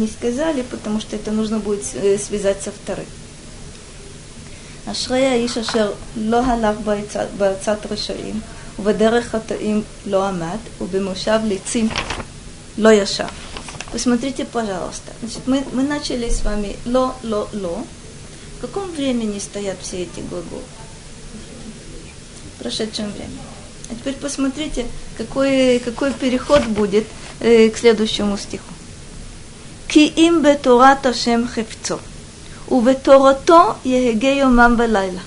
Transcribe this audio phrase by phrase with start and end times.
[0.00, 3.05] не сказали, потому что это нужно будет э, связать со вторым.
[4.85, 6.77] אשרי האיש אשר לא הלך
[7.37, 8.41] בעצת רשעים,
[8.79, 11.89] ובדרך חטאים לא עמד, ובמושב ליצים
[12.77, 13.27] לא ישב.
[13.91, 15.11] Посмотрите, пожалуйста.
[15.21, 17.83] Значит, мы, мы начали с вами ло, ло, ло.
[18.57, 20.63] В каком времени стоят все эти глаголы?
[22.55, 23.45] В прошедшем времени.
[23.89, 24.85] А теперь посмотрите,
[25.17, 27.05] какой, какой переход будет
[27.41, 28.73] э, к следующему стиху.
[29.90, 31.96] כי אם בתורת השם חפצו,
[32.70, 35.20] ובתורתו יהגה יומם ולילה.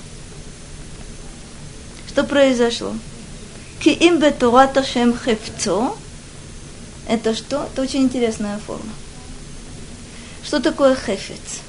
[2.08, 2.90] Что произошло?
[3.80, 5.94] כי אם בתורת השם חפצו,
[7.08, 7.66] это что?
[7.72, 8.92] Это очень интересная форма.
[10.44, 11.60] Что такое хефец?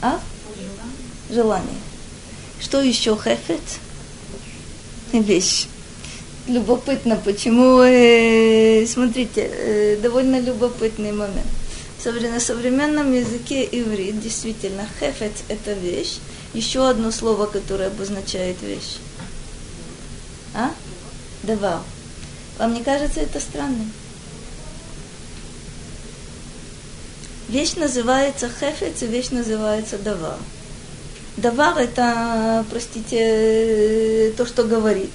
[0.00, 0.20] А?
[1.30, 1.80] Желание.
[2.60, 3.80] Что еще хефец?
[5.12, 5.66] Вещь.
[6.46, 11.57] Любопытно, почему, э, смотрите, э, довольно любопытный момент
[12.05, 16.19] на современном языке иврит действительно хефец– это вещь.
[16.53, 18.97] Еще одно слово, которое обозначает вещь.
[20.55, 20.71] А?
[21.43, 21.83] Давал.
[22.57, 23.91] Вам не кажется это странным?
[27.49, 30.37] Вещь называется хефец, и вещь называется давар.
[31.37, 35.11] Давар– это, простите, то, что говорит.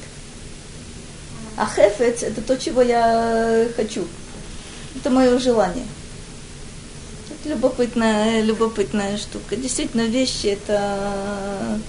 [1.57, 4.07] А хефец– это то, чего я хочу.
[4.97, 5.87] Это мое желание
[7.45, 9.57] любопытная, любопытная штука.
[9.57, 11.81] Действительно, вещи это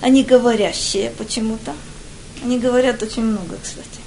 [0.00, 1.74] они говорящие почему-то.
[2.44, 4.00] Они говорят очень много, кстати.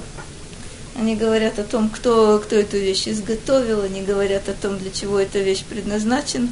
[0.96, 5.20] Они говорят о том, кто, кто эту вещь изготовил, они говорят о том, для чего
[5.20, 6.50] эта вещь предназначена.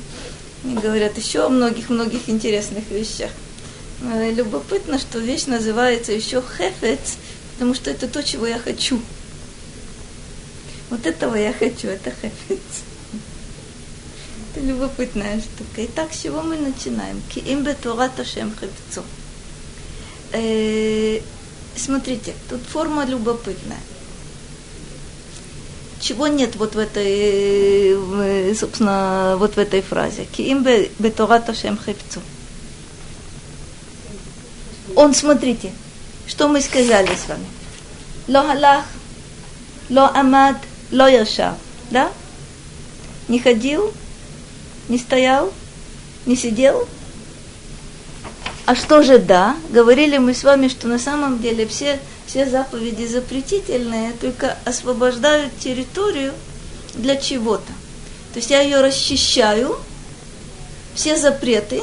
[0.64, 3.32] Они говорят еще о многих-многих интересных вещах.
[4.02, 7.18] Любопытно, что вещь называется еще хефец,
[7.54, 9.00] потому что это то, чего я хочу.
[10.90, 12.87] Вот этого я хочу, это хефец.
[14.58, 15.86] Это любопытная штука.
[15.86, 17.22] Итак, с чего мы начинаем?
[17.30, 19.04] Киим бетурат Ашем хевцо.
[20.32, 21.20] Э,
[21.76, 23.78] смотрите, тут форма любопытная.
[26.00, 30.26] Чего нет вот в этой, э, собственно, вот в этой фразе?
[30.26, 30.64] Киим
[30.98, 32.20] бетурат Ашем хевцо.
[34.96, 35.72] Он, смотрите,
[36.26, 37.46] что мы сказали с вами.
[38.28, 38.86] Ло халах,
[39.90, 40.58] ло амад,
[40.92, 41.56] ло яшав.
[41.92, 42.12] Да?
[43.28, 43.94] Не ходил,
[44.90, 45.54] не стоял?
[46.26, 46.88] Не сидел?
[48.66, 49.56] А что же да?
[49.70, 56.34] Говорили мы с вами, что на самом деле все, все заповеди запретительные, только освобождают территорию
[56.94, 57.72] для чего-то.
[58.34, 59.78] То есть я ее расчищаю,
[60.96, 61.82] все запреты.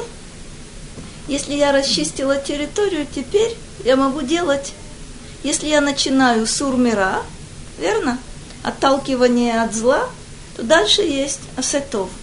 [1.27, 4.73] Если я расчистила территорию, теперь я могу делать,
[5.43, 7.23] если я начинаю с урмира,
[7.79, 8.19] верно,
[8.61, 10.07] отталкивание от зла,
[10.55, 12.09] то дальше есть асетов–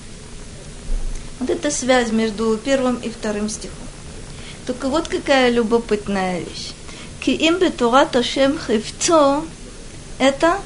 [1.42, 3.88] вот это связь между первым и вторым стихом.
[4.64, 6.70] Только вот какая любопытная вещь.
[7.20, 9.44] Киим бетурат Ашем хевцо–
[10.20, 10.60] это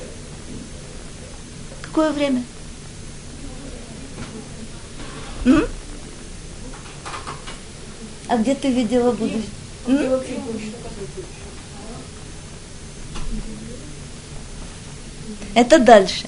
[1.81, 2.42] какое время?
[5.47, 5.65] М?
[8.28, 9.44] А где ты видела будущее?
[15.54, 16.26] Это дальше.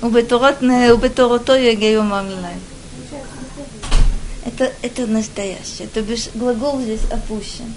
[0.00, 2.54] У Бетурото Егею Мамлинай.
[4.52, 5.88] Это, это настоящее.
[5.92, 7.74] То бишь глагол здесь опущен.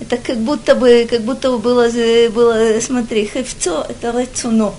[0.00, 1.88] Это как будто бы, как будто бы было,
[2.30, 4.74] было смотри, хевцо– это рецуно.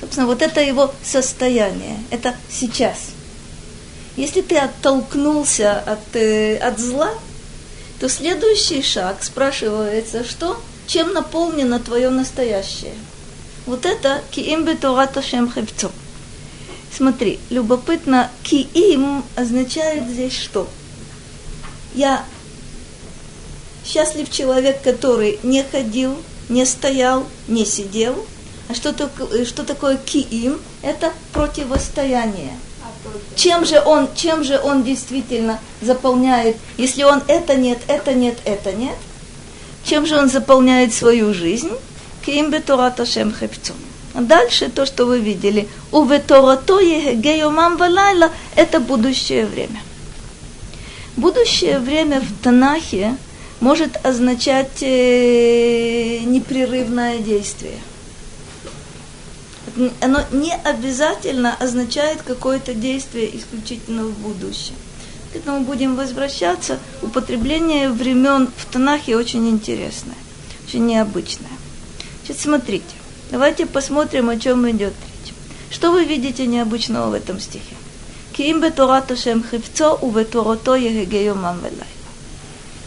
[0.00, 3.08] Собственно, вот это его состояние, это сейчас.
[4.14, 7.10] Если ты оттолкнулся от, э, от зла,
[7.98, 12.94] то следующий шаг спрашивается, что, чем наполнено твое настоящее.
[13.64, 15.90] Вот это киим бетурата шем хевцо.
[16.96, 20.66] Смотри, любопытно, киим означает здесь что?
[21.94, 22.24] Я
[23.84, 26.16] счастлив человек, который не ходил,
[26.48, 28.24] не стоял, не сидел.
[28.70, 30.58] А что, такое, что такое киим?
[30.80, 32.56] Это противостояние.
[33.34, 38.72] Чем же, он, чем же он действительно заполняет, если он это нет, это нет, это
[38.72, 38.96] нет?
[39.84, 41.72] Чем же он заполняет свою жизнь?
[42.24, 43.76] Киим бетурата шем хепцум.
[44.18, 45.68] Дальше то, что вы видели.
[45.92, 49.80] У веторатое геомам валайла– это будущее время.
[51.16, 53.16] Будущее время в Танахе
[53.60, 57.78] может означать э, непрерывное действие.
[60.00, 64.74] Оно не обязательно означает какое-то действие исключительно в будущем.
[65.32, 66.78] К этому будем возвращаться.
[67.02, 70.16] Употребление времен в Танахе очень интересное,
[70.66, 71.50] очень необычное.
[72.24, 72.95] Сейчас смотрите.
[73.30, 75.34] Давайте посмотрим, о чем идет речь.
[75.70, 77.74] Что вы видите необычного в этом стихе?
[78.32, 81.86] Киим бетурат Ашем хивцо у велайла.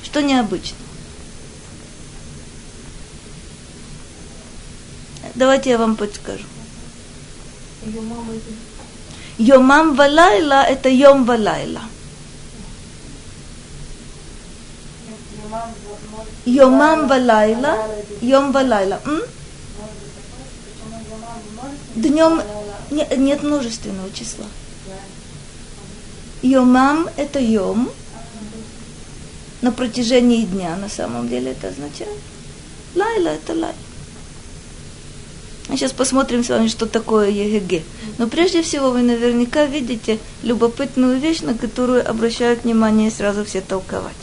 [0.03, 0.77] Что необычно?
[5.35, 6.45] Давайте я вам подскажу.
[9.37, 11.81] Йомам валайла– это йом валайла.
[16.45, 17.77] Йомам валайла,
[18.21, 18.99] йом валайла.
[19.05, 19.21] М?
[21.99, 22.41] Днем
[22.91, 24.45] не, нет множественного числа.
[26.41, 27.91] Йомам– это йом,
[29.61, 32.17] на протяжении дня на самом деле это означает.
[32.95, 33.75] Лайла– это лайла.
[35.67, 37.83] Сейчас посмотрим с вами, что такое ЕГГ.
[38.17, 44.15] Но прежде всего вы наверняка видите любопытную вещь, на которую обращают внимание сразу все толкователи.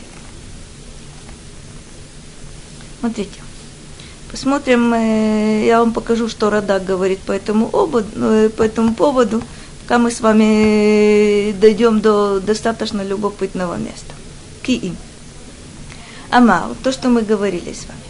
[3.00, 3.45] Смотрите.
[4.31, 9.40] Посмотрим, э, я вам покажу, что Радак говорит по этому, ободу, э, по этому поводу,
[9.82, 14.14] пока мы с вами дойдем до достаточно любопытного места.
[14.62, 14.96] Киим.
[16.31, 18.00] Ама, вот то, что мы говорили с вами.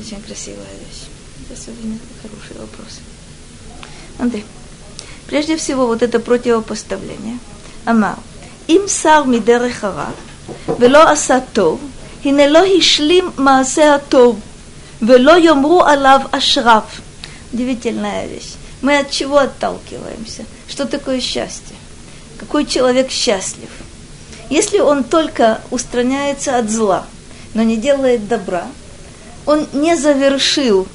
[0.00, 1.08] Очень красивая вещь.
[1.52, 3.00] Особенно хороший вопрос.
[4.18, 4.44] Андрей,
[5.26, 7.38] прежде всего вот это противопоставление.
[7.84, 8.18] Ама,
[8.69, 10.09] им сар מדרך הרע
[10.79, 11.79] ולא עשה טוב,
[12.25, 14.39] הנה לא השלים מעשה הטוב,
[15.01, 16.81] ולא יאמרו עליו אשריו.
[17.53, 18.55] Удивительная вещь.
[18.81, 20.43] Мы от чего отталкиваемся?
[20.67, 21.75] Что такое счастье?
[22.37, 23.69] Какой человек счастлив?
[24.49, 27.07] Если он только устраняется от зла,
[27.53, 28.67] но не делает добра,
[29.45, 30.87] он не завершил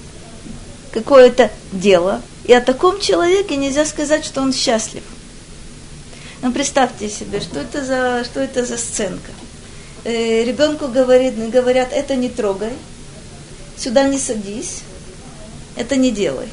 [0.93, 5.03] какое-то дело, и о таком человеке нельзя сказать, что он счастлив.
[6.42, 9.32] Ну, представьте себе, что это за, что это за сценка.
[10.04, 12.74] Э, ребенку говорит, говорят, это не трогай,
[13.78, 14.82] сюда не садись,
[15.76, 16.50] это не делай.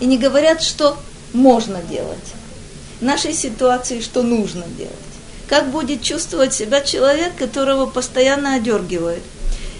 [0.00, 0.96] И не говорят, что
[1.32, 2.32] можно делать.
[3.00, 4.94] В нашей ситуации, что нужно делать.
[5.48, 9.22] Как будет чувствовать себя человек, которого постоянно одергивает?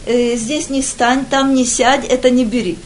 [0.06, 2.78] Э, здесь не стань, там не сядь, это не бери.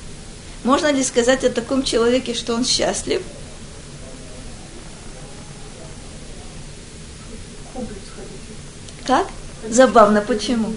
[0.64, 3.22] Можно ли сказать о таком человеке, что он счастлив?
[9.08, 9.26] Как?
[9.70, 10.74] Забавно, почему?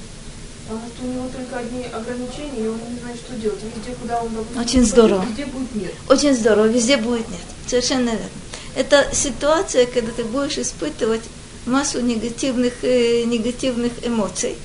[0.65, 3.59] Потому что у него только одни ограничения, и он не знает, что делать.
[3.61, 5.25] Везде, куда он допустим, Очень здорово.
[5.25, 5.93] Везде будет нет.
[6.07, 7.41] Очень здорово, везде будет нет.
[7.67, 8.29] Совершенно верно.
[8.77, 11.23] Это ситуация, когда ты будешь испытывать
[11.65, 14.55] массу негативных, э, негативных эмоций.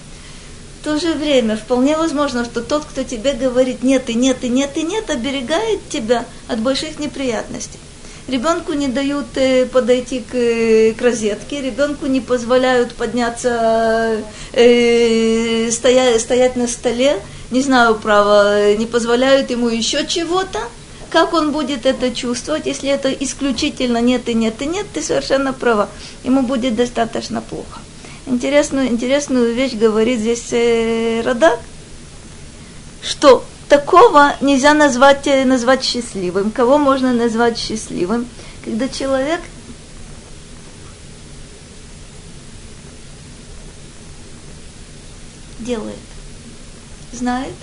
[0.80, 4.48] В то же время вполне возможно, что тот, кто тебе говорит нет и нет и
[4.48, 7.80] нет и нет, оберегает тебя от больших неприятностей.
[8.28, 14.20] Ребенку не дают э, подойти к, э, к розетке, ребенку не позволяют подняться,
[14.52, 17.20] э, стоять, стоять на столе,
[17.52, 20.58] не знаю, право, не позволяют ему еще чего-то.
[21.08, 25.52] Как он будет это чувствовать, если это исключительно нет и нет и нет, ты совершенно
[25.52, 25.88] права.
[26.24, 27.80] Ему будет достаточно плохо.
[28.26, 31.60] Интересную, интересную вещь говорит здесь э, Радак,
[33.02, 36.50] что такого нельзя назвать, э, назвать счастливым.
[36.50, 38.28] Кого можно назвать счастливым?
[38.64, 39.40] Когда человек
[45.60, 45.96] делает,
[47.12, 47.54] знает,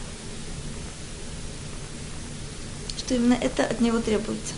[2.98, 4.54] что именно это от него требуется.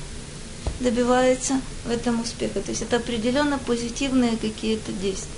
[0.79, 2.59] Добивается в этом успеха.
[2.61, 5.31] То есть это определенно позитивные какие-то действия.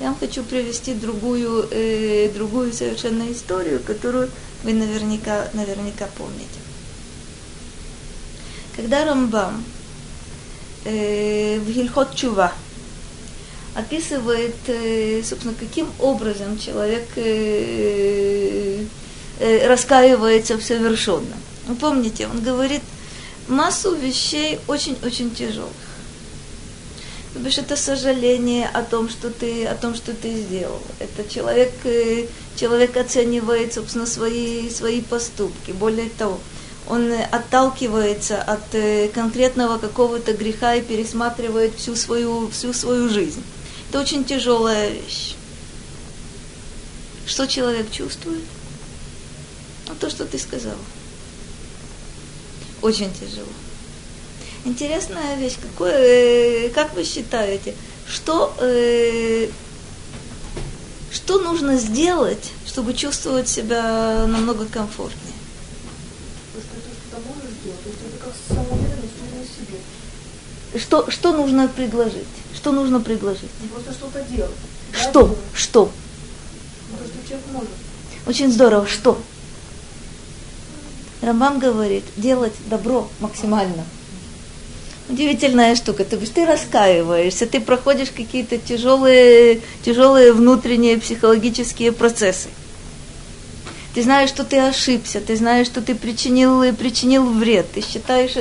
[0.00, 4.28] Я вам хочу привести другую, э, другую совершенно историю, которую
[4.64, 6.58] вы наверняка, наверняка помните.
[8.74, 9.62] Когда Рамбам
[10.84, 12.52] э, в Гильхот Чува
[13.74, 18.84] описывает, э, собственно, каким образом человек э,
[19.38, 21.38] э, раскаивается в совершенном.
[21.66, 22.82] Вы помните, он говорит
[23.48, 25.72] массу вещей очень-очень тяжелых.
[27.34, 30.80] Потому что это сожаление о том, что ты, о том, что ты сделал.
[31.00, 35.72] Это человек, э, человек оценивает, собственно, свои, свои поступки.
[35.72, 36.38] Более того,
[36.86, 43.42] он отталкивается от э, конкретного какого-то греха и пересматривает всю свою, всю свою жизнь.
[43.88, 45.34] Это очень тяжелая вещь.
[47.26, 48.42] Что человек чувствует?
[49.88, 50.76] Ну, то, что ты сказал.
[52.82, 53.46] Очень тяжело.
[54.66, 55.56] Интересная вещь.
[55.60, 57.74] Какое, э, как вы считаете,
[58.06, 59.48] что, э,
[61.14, 65.32] что нужно сделать, чтобы чувствовать себя намного комфортнее?
[70.76, 72.26] Что, что нужно предложить?
[72.54, 73.50] Что нужно предложить?
[73.72, 74.50] Просто что-то делать.
[74.92, 75.38] Что?
[75.54, 75.92] Что?
[76.90, 77.70] Ну, то, что человек может.
[78.26, 78.86] Очень здорово.
[78.86, 79.20] Что?
[81.22, 83.84] Рамбам говорит, делать добро максимально.
[85.08, 86.04] Удивительная штука.
[86.04, 92.48] То есть ты раскаиваешься, ты проходишь какие-то тяжелые, тяжелые внутренние психологические процессы.
[93.94, 98.32] Ты знаешь, что ты ошибся, ты знаешь, что ты причинил, причинил вред, ты считаешь,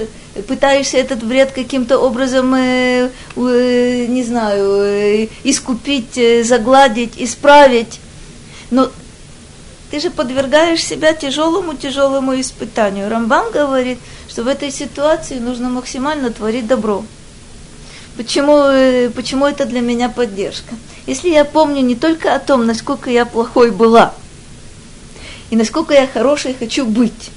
[0.48, 8.00] пытаешься этот вред каким-то образом, э, э, не знаю, э, искупить, загладить, исправить.
[8.72, 8.90] Но
[9.94, 13.12] ты же подвергаешь себя тяжелому-тяжелому испытанию.
[13.12, 17.06] Рамбам говорит, что в этой ситуации нужно максимально творить добро.
[18.18, 20.74] Почему, э, почему это для меня поддержка?
[21.06, 24.16] Если я помню не только о том, насколько я плохой была,
[25.52, 27.30] и насколько я хорошей хочу быть,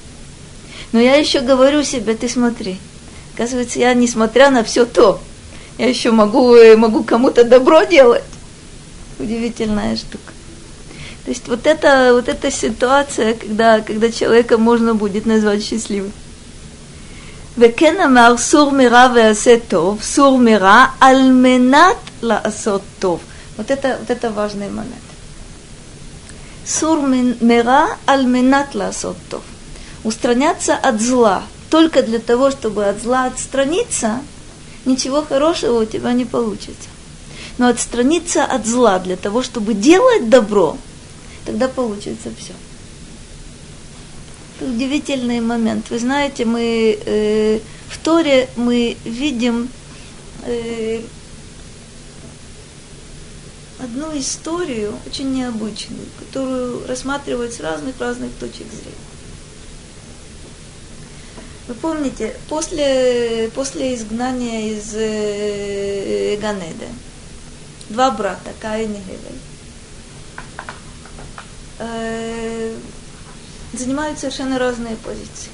[0.93, 2.79] но я еще говорю себе, ты смотри,
[3.35, 5.21] оказывается, я, несмотря на все то,
[5.77, 8.23] я еще могу, э, могу кому-то добро делать.
[9.19, 10.33] Удивительная штука.
[11.26, 16.12] То есть вот эта, вот эта ситуация, когда, когда человека можно будет назвать счастливым.
[17.58, 23.20] וכן אמר סור מרע ועשה טוב, סור מרע על מנת לעשות טוב.
[23.58, 25.12] Вот это, вот это важный момент.
[26.64, 29.42] Сур мира аль менат ласот тов.
[30.04, 34.20] Устраняться от зла только для того, чтобы от зла отстраниться,
[34.84, 36.88] ничего хорошего у тебя не получится.
[37.58, 40.76] Но отстраниться от зла для того, чтобы делать добро,
[41.47, 42.53] тогда получится все.
[44.59, 45.89] Это удивительный момент.
[45.89, 49.69] Вы знаете, мы э, в Торе мы видим
[50.45, 51.01] э,
[53.79, 59.07] одну историю, очень необычную, которую рассматривают с разных-разных точек зрения.
[61.69, 66.87] Вы помните, после, после изгнания из э, Ганеда,
[67.89, 69.39] два брата, Каин и Гевель,
[71.79, 72.75] э,
[73.73, 75.51] занимают совершенно разные позиции.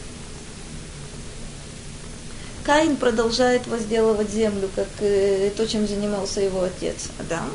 [2.64, 7.50] Каин продолжает возделывать землю, как э, то, чем занимался его отец Адам.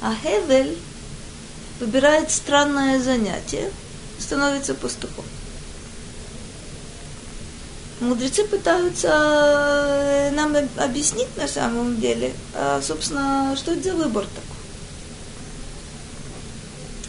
[0.00, 0.78] А Хевель
[1.80, 3.70] выбирает странное занятие,
[4.18, 5.24] становится пастухом.
[8.00, 14.45] Мудрецы пытаются э, нам объяснить на самом деле, а, собственно, что это за выбор такой.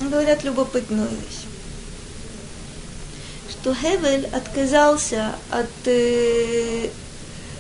[0.10, 1.48] Говорят любопытную вещь
[3.68, 6.90] что Хевель отказался от э,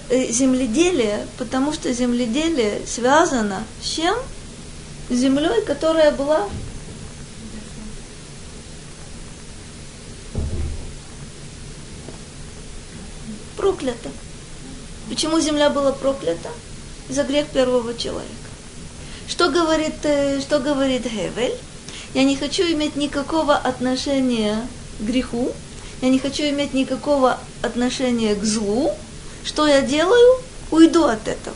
[0.10, 4.16] э, земледелия, потому что земледелие связано с чем?
[5.10, 6.48] С землей, которая была
[13.58, 14.10] проклята.
[15.10, 16.50] Почему земля была проклята?
[17.10, 18.32] За грех первого человека.
[19.28, 21.58] Что говорит, э, что говорит Хевель?
[22.18, 24.68] Я не хочу иметь никакого отношения
[25.00, 25.52] к греху,
[26.02, 28.92] я не хочу иметь никакого отношения к злу,
[29.46, 30.42] что я делаю?
[30.72, 31.56] Уйду от этого.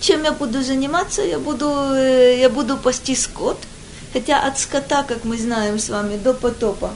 [0.00, 1.20] Чем я буду заниматься?
[1.20, 3.58] Я буду, э, я буду пасти скот,
[4.14, 6.90] хотя от скота, как мы знаем с вами, до потопа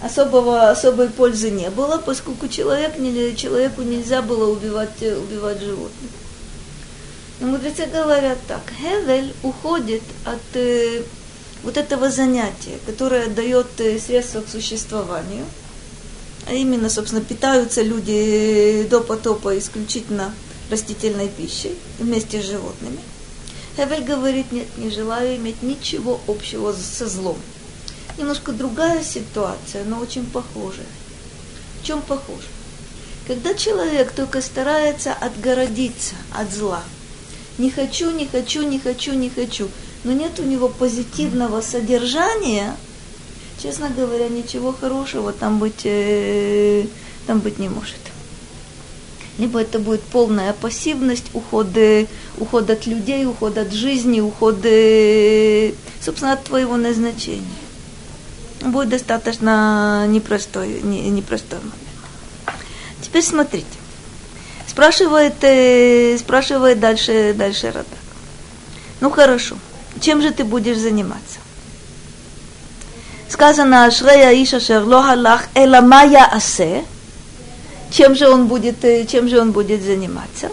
[0.00, 2.94] особого, особой пользы не было, поскольку человек,
[3.36, 6.10] человеку нельзя было убивать, убивать животных.
[7.40, 11.02] Но мудрецы говорят так, Хевель уходит от э,
[11.62, 15.44] вот этого занятия, которое дает э, средства к существованию,
[16.46, 20.34] а именно, собственно, питаются люди до потопа исключительно
[20.68, 22.98] растительной пищей вместе с животными.
[23.76, 27.38] Хевель говорит, нет, не желаю иметь ничего общего со злом.
[28.16, 30.86] Немножко другая ситуация, но очень похожая.
[31.80, 32.48] В чем похоже?
[33.28, 36.82] Когда человек только старается отгородиться от зла,
[37.58, 39.68] не хочу, не хочу, не хочу, не хочу–
[40.04, 42.76] но нет у него позитивного содержания,
[43.62, 46.86] честно говоря, ничего хорошего там быть, э,
[47.26, 47.98] там быть не может.
[49.38, 51.68] Либо это будет полная пассивность, уход,
[52.38, 57.44] уход от людей, уход от жизни, уход, э, собственно, от твоего назначения.
[58.60, 61.74] Будет достаточно непростой, не, непростой момент.
[63.00, 63.77] Теперь смотрите.
[64.77, 67.87] Спрашивает, э, спрашивает дальше, дальше Радак.
[69.01, 69.55] Ну хорошо
[70.03, 71.39] чем же ты будешь заниматься?
[73.29, 76.83] Сказано, Ашрея Иша Шерло Халах Эламая Асе.
[77.89, 80.49] Чем же он будет, э, чем же он будет заниматься?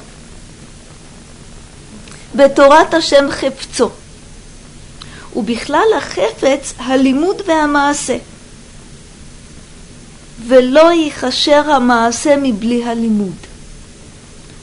[2.34, 3.90] בתורת השם חפצו.
[5.36, 8.16] ובכלל החפץ הלימוד והמעשה.
[10.48, 13.36] ולא ייחשר המעשה מבלי הלימוד.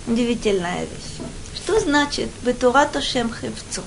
[0.06, 1.28] Удивительная вещь.
[1.54, 3.82] Что значит «Бетурат Ашем хевцо»?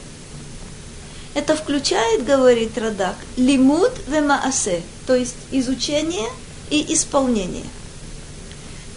[1.34, 6.30] Это включает, говорит Радак, лимуд вемаасе, то есть изучение
[6.70, 7.66] и исполнение.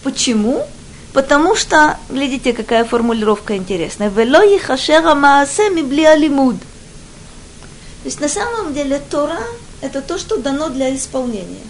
[0.05, 0.65] Почему?
[1.13, 4.09] Потому что, глядите, какая формулировка интересная.
[4.09, 6.61] Вело ехашера маасе мибли алимуд.
[6.61, 9.41] То есть на самом деле Тора–
[9.81, 11.67] это то, что дано для исполнения.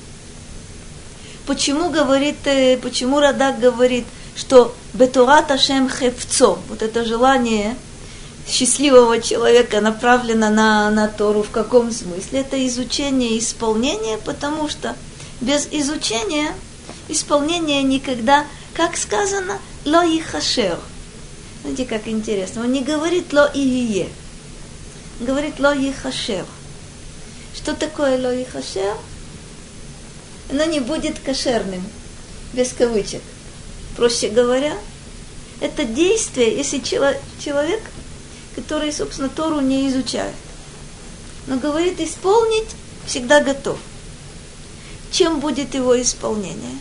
[1.47, 4.05] Почему говорит, э, почему Радак говорит,
[4.38, 7.76] что бетурат Ашем хевцо, вот это желание
[8.47, 11.42] счастливого человека направлено на, на Тору.
[11.42, 12.40] В каком смысле?
[12.40, 14.97] Это изучение и исполнение, потому что
[15.40, 16.54] без изучения
[17.09, 20.78] исполнение никогда, как сказано, ло и хашер.
[21.62, 22.62] Знаете, как интересно.
[22.62, 24.09] Он не говорит ло и ие.
[25.18, 26.47] Говорит ло и хашер.
[27.57, 28.97] Что такое ло и хашер?
[30.50, 31.83] Оно не будет кошерным,
[32.52, 33.21] без кавычек.
[33.99, 34.78] Проще говоря,
[35.61, 37.83] это действие, если человек
[38.55, 40.35] который, собственно, Тору не изучает.
[41.47, 42.69] Но говорит, исполнить
[43.07, 43.78] всегда готов.
[45.11, 46.78] Чем будет его исполнение?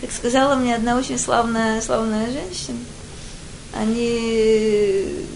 [0.00, 2.78] Как сказала мне одна очень славная, славная женщина,
[3.72, 5.26] они,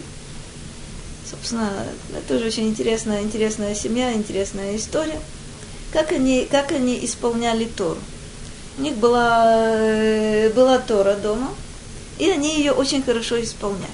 [1.29, 1.87] собственно,
[2.27, 5.21] тоже очень интересная, интересная семья, интересная история.
[5.93, 8.01] Как они, как они исполняли Тору?
[8.79, 11.51] У них была, э, была Тора дома–
[12.19, 13.91] и они ее очень хорошо исполняли.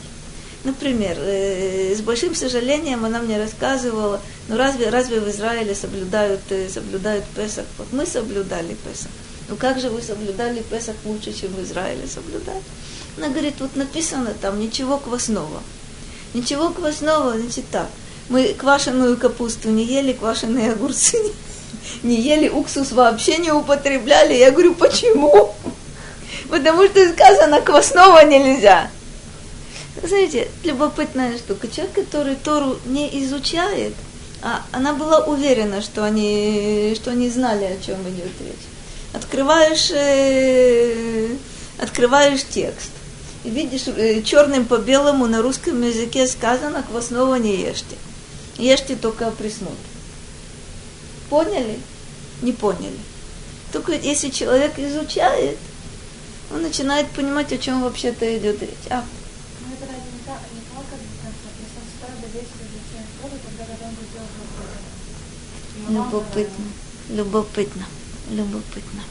[0.64, 6.68] Например, э, с большим сожалением она мне рассказывала, ну разве, разве в Израиле соблюдают, э,
[6.70, 7.66] соблюдают Песах?
[7.76, 9.10] Вот мы соблюдали Песах.
[9.48, 12.62] Ну как же вы соблюдали Песах лучше, чем в Израиле соблюдали?
[13.18, 15.62] Она говорит, вот написано там ничего квасного.
[16.32, 17.88] Ничего квасного, значит так.
[18.30, 21.32] Мы квашеную капусту не ели, квашеные огурцы не,
[22.03, 24.35] не ели, уксус вообще не употребляли.
[24.35, 25.55] Я говорю, почему?
[26.49, 28.88] потому что сказано, квасного нельзя.
[30.03, 31.69] Знаете, любопытная штука.
[31.69, 33.95] Человек, который Тору не изучает,
[34.43, 38.66] а она была уверена, что они, что они знали, о чем идет речь.
[39.12, 41.29] Открываешь, э,
[41.79, 42.90] открываешь текст
[43.44, 47.97] и видишь э, черным по белому на русском языке сказано, квасного не ешьте.
[48.59, 49.75] Ешьте только присмотр.
[51.30, 51.78] Поняли?
[52.42, 52.98] Не поняли.
[53.72, 55.58] Только если человек изучает,
[56.52, 58.70] он начинает понимать, о чем вообще-то идет речь.
[58.90, 59.04] А.
[65.88, 66.64] Любопытно,
[67.10, 67.84] любопытно,
[68.30, 69.02] любопытно.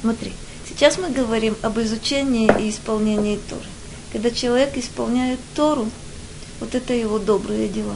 [0.00, 0.32] Смотри,
[0.68, 3.66] сейчас мы говорим об изучении и исполнении Торы.
[4.12, 5.90] Когда человек исполняет Тору,
[6.60, 7.94] вот это его добрые дела.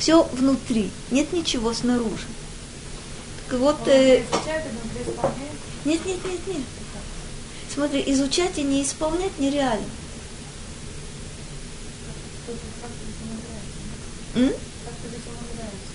[0.00, 2.26] Все внутри, нет ничего снаружи.
[3.50, 4.24] Так вот, э...
[5.84, 6.62] нет, нет, нет, нет.
[7.72, 9.84] Смотри, изучать и не исполнять нереально.
[14.36, 14.52] М?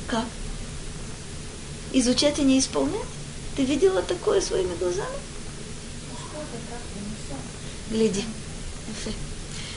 [0.05, 0.25] Как?
[1.91, 3.01] Изучать и не исполнять?
[3.55, 5.17] Ты видела такое своими глазами?
[7.89, 8.23] Гляди.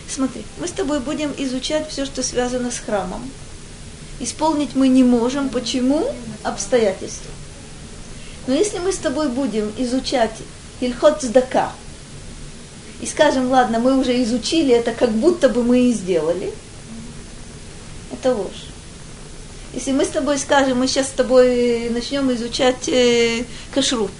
[0.07, 3.31] Смотри, мы с тобой будем изучать все, что связано с храмом.
[4.21, 5.49] Исполнить мы не можем.
[5.49, 6.13] Почему?
[6.43, 7.31] Обстоятельства.
[8.47, 10.33] Но если мы с тобой будем изучать
[10.81, 11.73] Ильхот Здака,
[13.01, 16.53] и скажем, ладно, мы уже изучили это, как будто бы мы и сделали,
[18.13, 18.67] это ложь.
[19.75, 24.11] Если мы с тобой скажем, мы сейчас с тобой начнем изучать э, кашрут,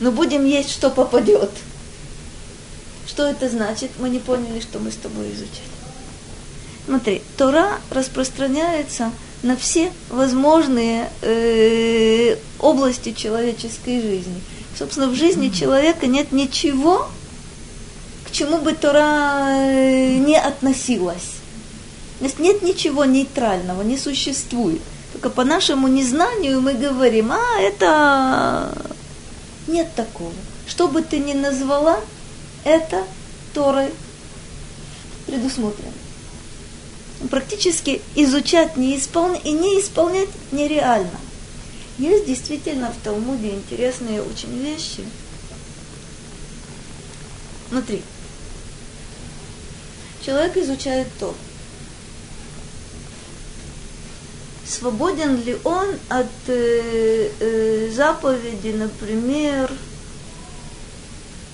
[0.00, 1.50] но будем есть, что попадет.
[3.06, 3.90] Что это значит?
[3.98, 5.81] Мы не поняли, что мы с тобой изучали.
[6.86, 14.40] Смотри, Тора распространяется на все возможные э, области человеческой жизни–
[14.78, 17.08] Собственно, в жизни человека нет ничего,
[18.26, 21.36] к чему бы Тора э, не относилась.
[22.18, 24.80] То есть нет ничего нейтрального, не существует.
[25.12, 28.72] Только по нашему незнанию мы говорим, а это
[29.66, 30.32] нет такого.
[30.66, 32.00] Что бы ты ни назвала,
[32.64, 33.04] это
[33.52, 33.90] Торой
[35.26, 35.92] предусмотрено.
[37.30, 41.20] Практически изучать не исполнять и не исполнять нереально.
[41.98, 45.04] Есть действительно в Талмуде интересные очень вещи.
[47.68, 48.02] Смотри.
[50.24, 51.34] Человек изучает то.
[54.64, 59.70] Свободен ли он от э, э, заповеди, например,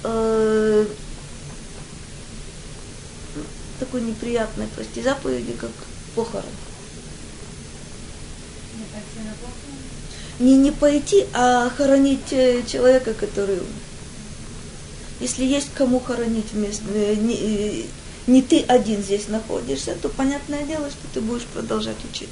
[0.04, 0.86] э,
[3.78, 5.70] такой неприятной, прости, заповеди, как
[6.14, 6.44] похорон?
[10.38, 13.82] не не пойти, а хоронить э, человека, который умер.
[15.20, 17.84] Если есть кому хоронить вместо, э, не, э,
[18.28, 22.28] не ты один здесь находишься, то понятное дело, что ты будешь продолжать учить.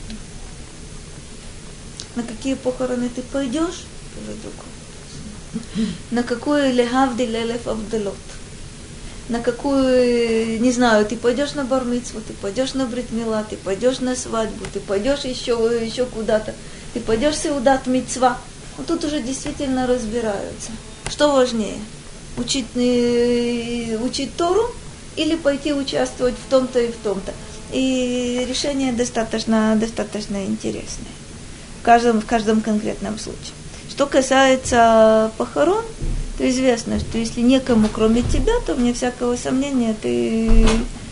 [2.14, 3.84] На какие похороны ты пойдешь,
[4.22, 5.86] уже другое.
[6.10, 8.16] На какую легавди лелев авдалот
[9.28, 14.14] на какую, не знаю, ты пойдешь на бармицу, ты пойдешь на бритмила, ты пойдешь на
[14.14, 16.54] свадьбу, ты пойдешь еще, еще куда-то,
[16.94, 18.38] ты пойдешь сеудат мицва.
[18.78, 20.70] Ну, тут уже действительно разбираются.
[21.10, 21.78] Что важнее?
[22.36, 24.66] Учить, э, учить Тору
[25.16, 27.32] или пойти участвовать в том-то и в том-то?
[27.72, 31.12] И решение достаточно, достаточно интересное
[31.80, 33.54] в каждом, в каждом конкретном случае.
[33.90, 35.84] Что касается похорон,
[36.38, 40.66] то известно, что если некому кроме тебя, то вне всякого сомнения ты,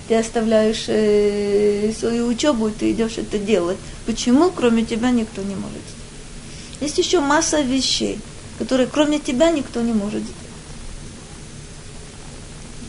[0.09, 3.79] ты оставляешь э, свою учебу, и ты идешь это делать.
[4.07, 6.81] Почему кроме тебя никто не может сделать?
[6.81, 8.19] Есть еще масса вещей,
[8.59, 10.35] которые кроме тебя никто не может сделать.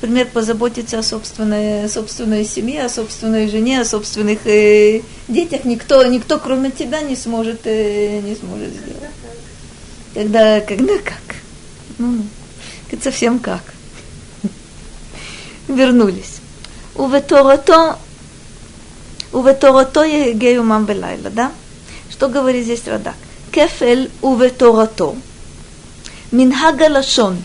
[0.02, 5.64] Например, позаботиться о собственной, собственной семье, о собственной жене, о собственных э, детях.
[5.64, 9.10] Никто, никто кроме тебя не сможет, э, не сможет сделать.
[10.14, 11.25] Когда, когда как?
[11.98, 12.24] Ну, ну.
[12.92, 13.62] Это совсем как.
[15.68, 16.40] Вернулись.
[16.96, 17.98] Уветорото,
[19.32, 21.52] уветорото егею мам белайла, да?
[22.10, 23.16] Что говорит здесь Радак?
[23.52, 25.16] Кефель уветорото.
[26.32, 27.38] Минхага лашон.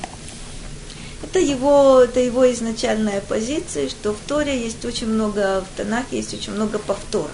[1.22, 6.34] Это его, это его изначальная позиция, что в Торе есть очень много, в Танахе есть
[6.34, 7.30] очень много повторов.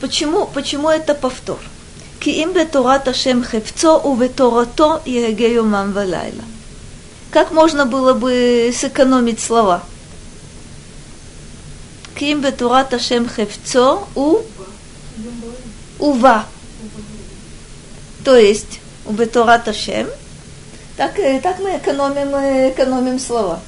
[0.00, 1.58] Почему, почему это повтор?
[2.19, 6.43] כי אם בתורת השם חפצו ובתורתו יהגה יומם ולילה.
[7.31, 9.83] Как можно было бы сэкономить слова?
[12.15, 14.37] Ким бетурат Ашем хевцо у
[15.99, 16.45] ува.
[18.23, 20.07] То есть у бетурат Ашем.
[20.95, 22.29] Так, так мы экономим,
[22.71, 23.59] экономим слова.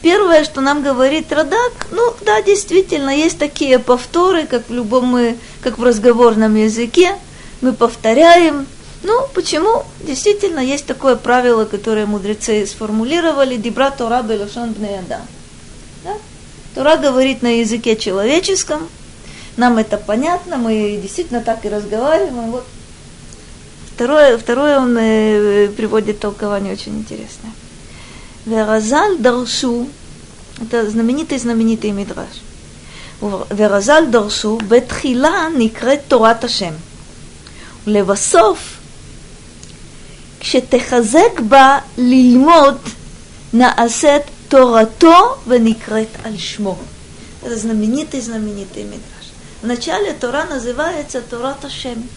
[0.00, 5.78] Первое, что нам говорит Радак, ну да, действительно, есть такие повторы, как в любом, как
[5.78, 7.14] в разговорном языке,
[7.61, 8.67] мы повторяем.
[9.03, 9.83] Ну, почему?
[10.01, 15.21] Действительно, есть такое правило, которое мудрецы сформулировали, «Дибра Тора белошон бнеяда».
[16.03, 16.17] Да?
[16.75, 18.87] Тора говорит на языке человеческом,
[19.57, 22.51] нам это понятно, мы действительно так и разговариваем.
[22.51, 22.65] Вот.
[23.95, 27.51] Второе, второе он э, приводит толкование очень интересное.
[28.45, 29.87] Веразаль даршу,
[30.61, 32.41] это знаменитый-знаменитый мидраж.
[33.21, 36.75] Веразаль даршу, бетхила никрет Торат Ашем–
[37.88, 38.58] לבסוף,
[40.40, 42.78] כשתחזק בה ללמוד,
[43.52, 46.76] נעשית תורתו ונקראת על שמו.
[47.44, 49.26] Это знаменитый, знаменитый мидраж.
[49.60, 52.08] Вначале Тора называется Торат Ашем.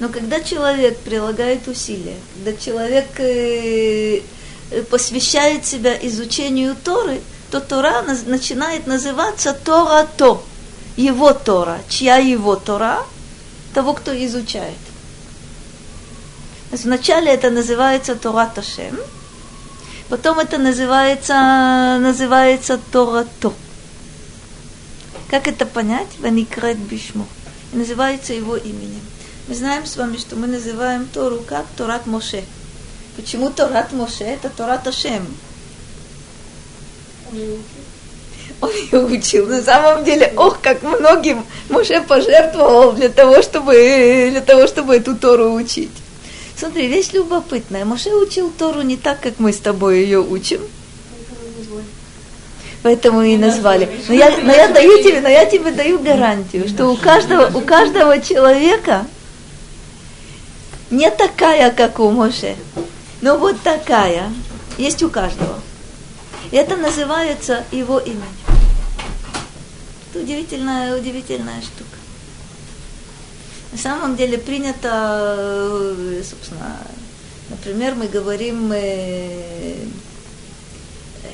[0.00, 4.20] Но когда человек прилагает усилия, когда человек э,
[4.90, 7.20] посвящает себя изучению Торы,
[7.50, 10.42] то Тора начинает называться Тора-то,
[10.96, 11.78] его Тора.
[11.88, 12.98] Чья его Тора?
[13.74, 14.78] Того, кто изучает.
[16.71, 18.97] Вначале это называется Тора Ташем,
[20.09, 23.53] потом это называется, называется Тора То.
[25.29, 26.07] Как это понять?
[26.19, 27.25] Ваникрет Бишмо.
[27.73, 29.01] Называется его именем.
[29.47, 32.43] Мы знаем с вами, что мы называем Тору как Торат Моше.
[33.15, 34.23] Почему Торат Моше?
[34.23, 35.25] Это Торат Ашем.
[38.61, 39.47] Он ее учил.
[39.47, 45.15] На самом деле, ох, как многим Моше пожертвовал для того, чтобы, для того, чтобы эту
[45.15, 45.91] Тору учить.
[46.57, 47.83] Смотри, вещь любопытная.
[47.83, 50.61] Моше учил Тору не так, как мы с тобой ее учим.
[52.81, 53.89] Поэтому и назвали.
[54.07, 57.61] Но я, но я даю тебе, но я тебе даю гарантию, что у каждого, у
[57.61, 59.05] каждого человека
[60.91, 62.55] не такая, как у Моше,
[63.21, 64.31] но вот такая
[64.77, 65.59] есть у каждого.
[66.51, 68.21] Это называется его именем.
[70.11, 71.94] Это удивительная, удивительная штука.
[73.75, 76.77] На самом деле принято, э, собственно,
[77.49, 79.75] например, мы говорим, э,
[81.23, 81.29] э,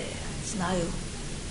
[0.52, 0.82] знаю,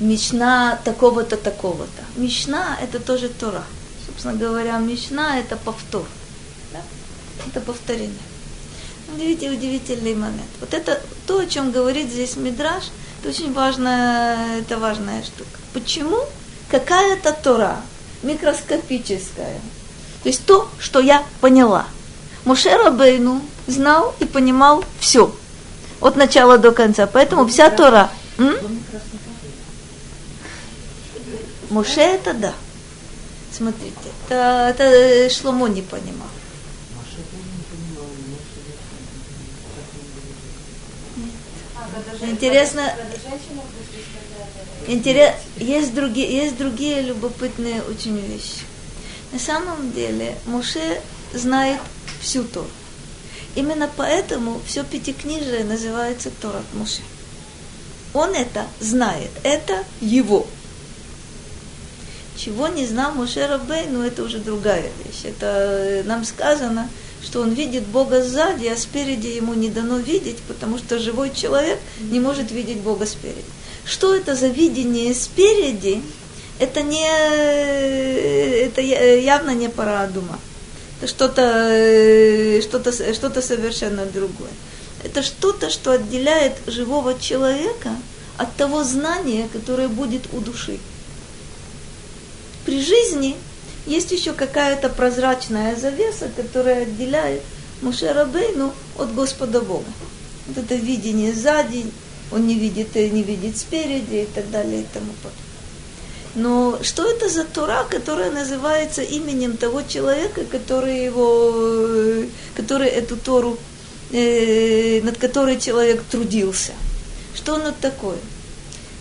[0.01, 2.03] Мишна такого-то, такого-то.
[2.17, 3.63] Мишна– это тоже Тора.
[4.05, 6.07] Собственно говоря, Мишна– это повтор.
[6.73, 6.83] Да?
[7.47, 8.27] Это повторение.
[9.17, 10.51] Видите, удивительный момент.
[10.59, 15.61] Вот это то, о чем говорит здесь Мидраш, это очень важная, это важная штука.
[15.73, 16.19] Почему
[16.69, 17.81] какая-то Тора
[18.25, 19.61] микроскопическая–
[20.23, 21.87] то есть то, что я поняла.
[22.45, 25.35] Муше Рабейну знал и понимал все.
[26.01, 27.07] От начала до конца.
[27.07, 28.11] Поэтому вся Тора.
[28.39, 28.57] М?
[31.71, 32.53] Муше это да.
[33.53, 33.95] Смотрите,
[34.27, 36.29] это, это Шломо не понимал.
[42.23, 42.83] Интересно,
[44.87, 48.70] интерес, есть, другие, есть другие любопытные очень вещи.
[49.33, 51.01] На самом деле Муше
[51.33, 51.81] знает
[52.21, 52.67] всю Тору.
[53.55, 57.03] Именно поэтому все пятикнижие называется Торат Муше.
[58.13, 60.47] Он это знает, это его.
[62.37, 65.25] Чего не знал Муше Рабей, но это уже другая вещь.
[65.25, 66.89] Это э, нам сказано,
[67.23, 71.79] что он видит Бога сзади, а спереди ему не дано видеть, потому что живой человек
[72.01, 73.45] не может видеть Бога спереди.
[73.85, 76.03] Что это за видение спереди?
[76.61, 77.09] Это не,
[78.67, 80.39] это явно не парадума.
[80.99, 84.51] Это что-то, что-то, что-то совершенно другое.
[85.03, 87.97] Это что-то, что отделяет живого человека
[88.37, 90.79] от того знания, которое будет у души.
[92.67, 93.37] При жизни
[93.87, 97.41] есть еще какая-то прозрачная завеса, которая отделяет
[97.81, 99.91] Муше Рабейну от Господа Бога.
[100.47, 101.87] Вот это видение сзади,
[102.31, 105.50] он не видит, не видит спереди и так далее и тому подобное.
[106.35, 113.59] Но что это за Тура, которая называется именем того человека, который его, который эту Тору,
[114.13, 116.73] э, над которой человек трудился?
[117.35, 118.19] Что оно такое?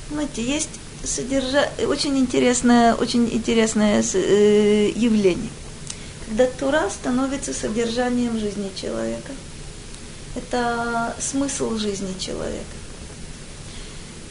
[0.07, 0.69] Понимаете, есть
[1.03, 1.69] содержа...
[1.87, 5.51] очень интересное, очень интересное э, явление.
[6.27, 9.31] Когда Тура становится содержанием жизни человека.
[10.35, 12.78] Это смысл жизни человека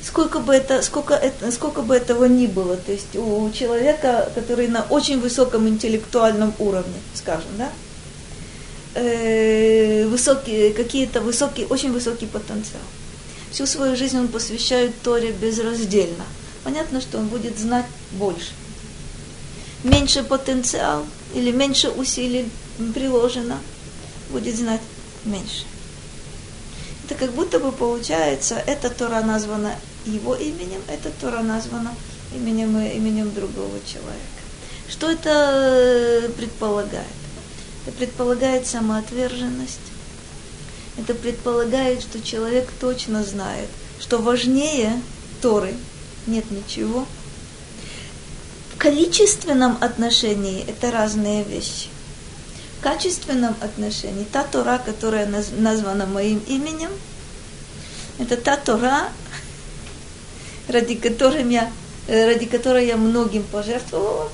[0.09, 4.66] сколько бы, это, сколько, это, сколько бы этого ни было, то есть у человека, который
[4.66, 7.71] на очень высоком интеллектуальном уровне, скажем, да,
[8.94, 12.81] э, высокие, какие-то высокие, очень высокий потенциал.
[13.51, 16.25] Всю свою жизнь он посвящает Торе безраздельно.
[16.64, 18.53] Понятно, что он будет знать больше.
[19.85, 22.49] Меньше потенциал или меньше усилий
[22.94, 23.59] приложено,
[24.31, 24.81] будет знать
[25.25, 25.64] меньше.
[27.05, 31.94] Это как будто бы получается, эта Тора названа его именем, эта Тора названа
[32.34, 34.38] именем, именем другого человека.
[34.88, 35.30] Что это
[36.24, 37.06] э, предполагает?
[37.87, 39.80] Это предполагает самоотверженность.
[40.96, 43.68] Это предполагает, что человек точно знает,
[44.00, 45.00] что важнее
[45.40, 45.74] Торы
[46.26, 47.06] нет ничего.
[48.74, 51.88] В количественном отношении это разные вещи.
[52.78, 56.90] В качественном отношении та Тора, которая названа моим именем,
[58.18, 59.08] это та Тора,
[60.68, 61.70] ради которой я,
[62.07, 64.31] э, ради которой я многим пожертвовала,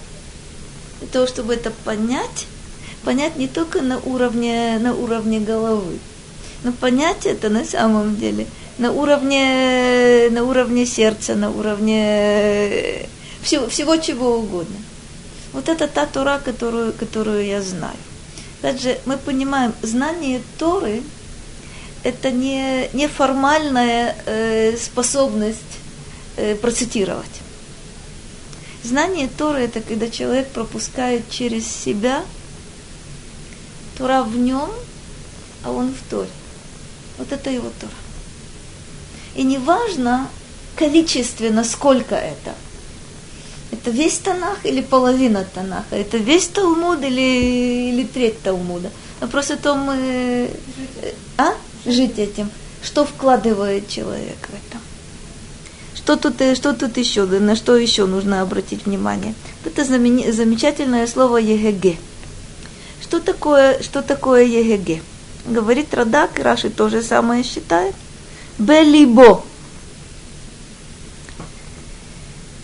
[1.00, 2.46] для того, чтобы это понять,
[3.04, 5.98] понять не только на уровне, на уровне головы,
[6.62, 8.46] но понять это на самом деле
[8.78, 13.06] на уровне, на уровне сердца, на уровне э,
[13.42, 14.76] всего, всего чего угодно.
[15.52, 17.96] Вот это та Тора, которую, которую я знаю.
[18.60, 21.02] Также мы понимаем, знание Торы–
[22.02, 25.60] это не, не формальная э, способность
[26.36, 27.40] э, процитировать.
[28.82, 32.22] Знание Торы– это когда человек пропускает через себя
[33.96, 34.70] Тора в нем,
[35.64, 36.28] а он в Торе.
[37.18, 37.92] Вот это его Тора.
[39.34, 40.28] И не важно
[40.76, 42.54] количественно, сколько это.
[43.72, 45.96] Это весь Танах или половина Танаха?
[45.96, 48.90] Это весь Талмуд или, или треть Талмуда?
[49.20, 50.48] Вопрос о том, э,
[51.38, 51.54] а?
[51.86, 52.50] Жить этим.
[52.82, 54.83] Что вкладывает человек в это?
[56.04, 59.34] Что тут, э, что тут еще, на что еще нужно обратить внимание?
[59.64, 61.96] Это замечательное слово ЕГГ.
[63.00, 65.02] Что такое, что такое ЕГГ?
[65.46, 67.94] Говорит Радак, Раши то же самое считает.
[68.58, 69.42] Белибо.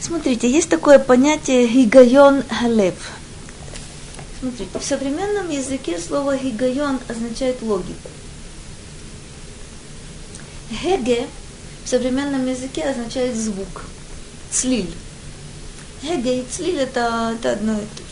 [0.01, 2.95] Смотрите, есть такое понятие гигайон халев.
[4.39, 8.11] Смотрите, в современном языке слово гигайон означает логику.
[10.83, 11.40] Хеге в
[11.91, 13.83] современном языке означает звук,
[14.51, 14.91] цлиль.
[16.03, 18.11] Эге и цлиль это, это одно и то же.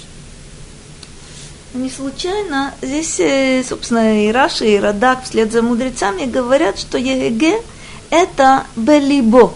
[1.75, 7.63] Не случайно здесь, э, собственно, и Раши, и Радак вслед за мудрецами говорят, что Еге
[8.11, 9.55] это белибо.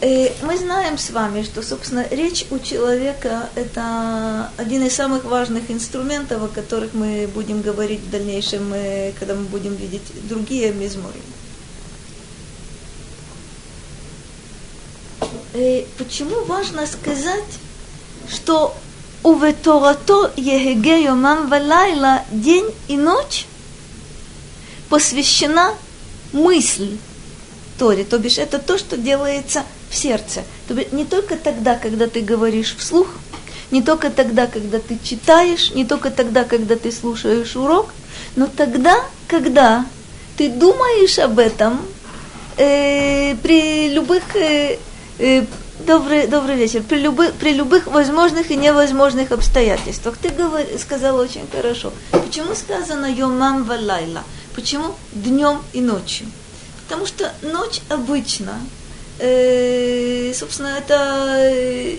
[0.00, 5.24] И э, мы знаем с вами, что, собственно, речь у человека– это один из самых
[5.24, 10.72] важных инструментов, о которых мы будем говорить в дальнейшем, э, когда мы будем видеть другие
[10.72, 11.18] мизморы.
[15.54, 17.44] Э, почему важно сказать,
[18.30, 18.74] что
[19.22, 23.46] Уветорато Егеге Йомам Валайла день и ночь
[24.88, 25.74] посвящена
[26.32, 26.98] мысль
[27.78, 30.42] Торе, то бишь это то, что делается в сердце.
[30.66, 33.08] То бишь, не только тогда, когда ты говоришь вслух,
[33.70, 37.90] не только тогда, когда ты читаешь, не только тогда, когда ты слушаешь урок,
[38.36, 39.86] но тогда, когда
[40.36, 41.80] ты думаешь об этом
[42.56, 44.78] э, при любых э,
[45.18, 46.82] добрый, добрый вечер.
[46.82, 50.16] При любых, при любых возможных и невозможных обстоятельствах.
[50.18, 51.92] Ты говор, сказала очень хорошо.
[52.10, 54.24] Почему сказано йомам валайла?
[54.54, 56.26] Почему днем и ночью?
[56.88, 58.58] Потому что ночь обычно,
[59.18, 61.96] э, собственно, это э,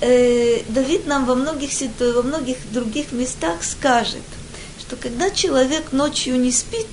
[0.00, 1.70] э, Давид нам во многих,
[2.00, 4.22] во многих других местах скажет,
[4.80, 6.88] что когда человек ночью не спит,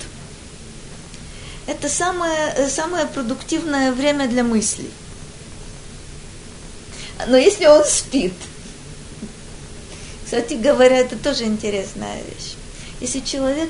[1.67, 4.89] это самое, э, самое продуктивное время для мыслей.
[7.27, 8.33] Но если он спит,
[10.25, 12.55] кстати говоря, это тоже интересная вещь.
[12.99, 13.69] Если человек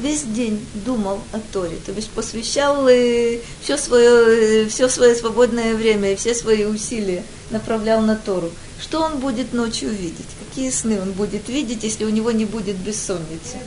[0.00, 5.74] весь день думал о Торе, то есть посвящал э, все свое, э, все свое свободное
[5.74, 10.26] время и все свои усилия направлял на Тору, что он будет ночью видеть?
[10.48, 13.58] Какие сны он будет видеть, если у него не будет бессонницы?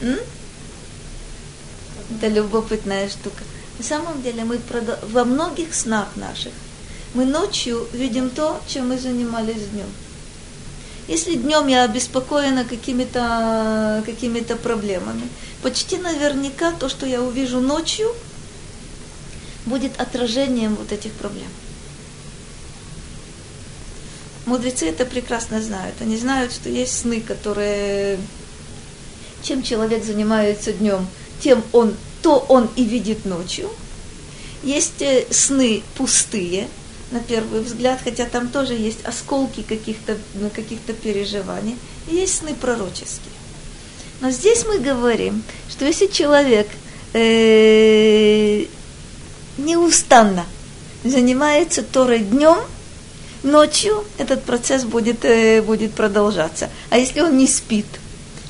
[0.00, 0.18] М?
[2.10, 3.44] Это любопытная штука.
[3.78, 4.58] На самом деле мы
[5.12, 6.52] во многих снах наших
[7.14, 9.88] мы ночью видим то, чем мы занимались днем.
[11.08, 15.28] Если днем я обеспокоена какими-то какими проблемами,
[15.62, 18.14] почти наверняка то, что я увижу ночью,
[19.66, 21.48] будет отражением вот этих проблем.
[24.46, 25.96] Мудрецы это прекрасно знают.
[26.00, 28.18] Они знают, что есть сны, которые...
[29.42, 31.06] Чем человек занимается днем,
[31.40, 33.68] тем он, то он и видит ночью.
[34.62, 36.68] Есть э, сны пустые,
[37.10, 40.16] на первый взгляд, хотя там тоже есть осколки каких-то
[40.54, 41.76] каких переживаний,
[42.08, 43.32] и есть сны пророческие.
[44.20, 46.68] Но здесь мы говорим, что если человек
[47.14, 48.66] э,
[49.58, 50.44] неустанно
[51.04, 52.58] занимается Торой днем,
[53.42, 56.68] ночью этот процесс будет, э, будет продолжаться.
[56.90, 57.86] А если он не спит,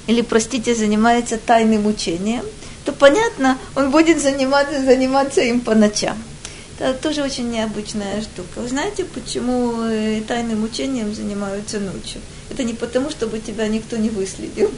[0.06, 2.44] или, простите, занимается тайным учением,
[2.84, 6.16] то понятно, он будет заниматься, заниматься им по ночам.
[6.78, 8.60] Это тоже очень необычная штука.
[8.60, 12.22] Вы знаете, почему э, тайным учением занимаются ночью?
[12.48, 14.70] Это не потому, чтобы тебя никто не выследил.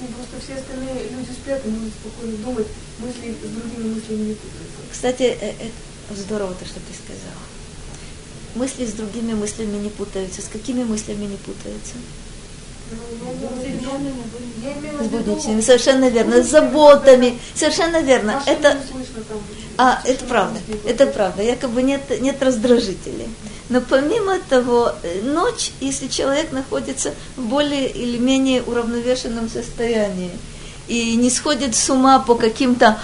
[0.00, 2.66] Ну, просто все остальные люди спят и могут спокойно думать,
[2.98, 4.80] мысли с другими мыслями не путаются.
[4.90, 7.44] Кстати, э, это здорово то, что ты сказала.
[8.56, 10.42] Мысли с другими мыслями не путаются.
[10.42, 11.94] С какими мыслями не путаются?
[15.00, 18.42] С будничными, совершенно верно, с заботами, совершенно верно.
[18.46, 18.76] Это,
[19.78, 23.28] а, это правда, это правда, якобы нет, нет раздражителей.
[23.68, 30.32] Но помимо того, э, ночь, если человек находится в более или менее уравновешенном состоянии
[30.88, 32.98] и не сходит с ума по каким-то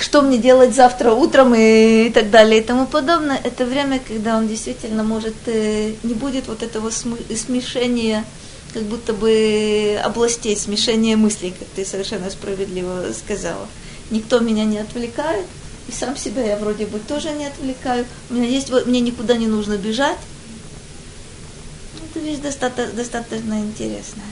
[0.00, 4.48] что мне делать завтра утром и, так далее и тому подобное, это время, когда он
[4.48, 8.24] действительно может, э, не будет вот этого смешения
[8.72, 13.68] как будто бы областей, смешения мыслей, как ты совершенно справедливо сказала.
[14.10, 15.46] Никто меня не отвлекает,
[15.88, 18.06] и сам себя я вроде бы тоже не отвлекаю.
[18.30, 20.18] У меня есть, мне никуда не нужно бежать.
[22.10, 24.26] Это вещь достаточно, достаточно интересная.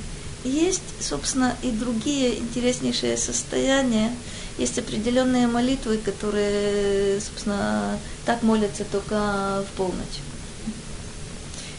[0.44, 4.10] Есть, собственно, и другие интереснейшие состояния.
[4.56, 10.20] Есть определенные молитвы, которые, собственно, так молятся только в полночь.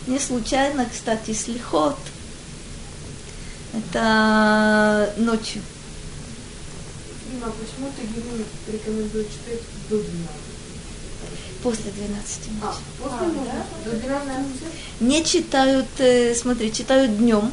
[0.06, 1.98] Не случайно, кстати, слихот–
[3.74, 5.62] это ночью.
[7.32, 10.10] Дима, а почему ты Гилим рекомендуешь читать до 12?
[11.64, 12.62] После 12 ночи.
[12.64, 13.92] А, после а, да?
[13.92, 14.62] До 12
[15.00, 17.52] Не читают, э, смотри, читают днем.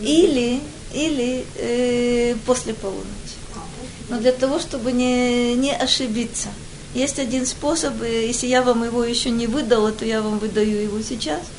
[0.00, 0.60] Или,
[0.92, 3.06] или э, после полуночи.
[3.54, 3.60] А,
[4.08, 6.48] Но для того, чтобы не, не ошибиться.
[6.94, 10.82] Есть один способ, э, если я вам его еще не выдала, то я вам выдаю
[10.82, 11.40] его сейчас–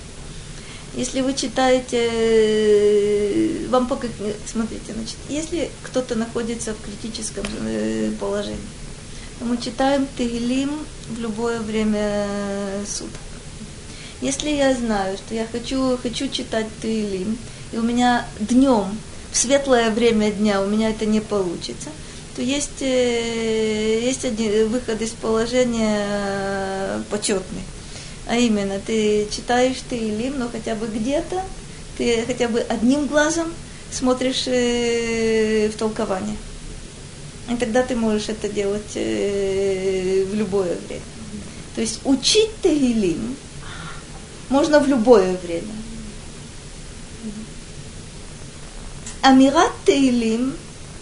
[0.97, 4.07] если вы читаете, э, вам пока,
[4.47, 8.57] смотрите, значит, если кто-то находится в критическом э, положении,
[9.37, 10.71] то мы читаем Тегелим
[11.09, 12.25] в любое время
[12.87, 13.21] суток.
[14.21, 17.37] Если я знаю, что я хочу, хочу читать Тегелим,
[17.71, 18.97] и у меня днем,
[19.31, 21.89] в светлое время дня у меня это не получится,
[22.35, 27.61] то есть, э, есть один выход из положения почетный.
[28.27, 31.41] А именно, ты читаешь ты Илим, но хотя бы где-то,
[31.97, 33.53] ты хотя бы одним глазом
[33.91, 36.35] смотришь э, в толкование.
[37.49, 41.01] И тогда ты можешь это делать э, в любое время.
[41.75, 43.37] То есть учить Тегилим
[44.49, 45.73] можно в любое время.
[49.21, 50.53] Амират Теилим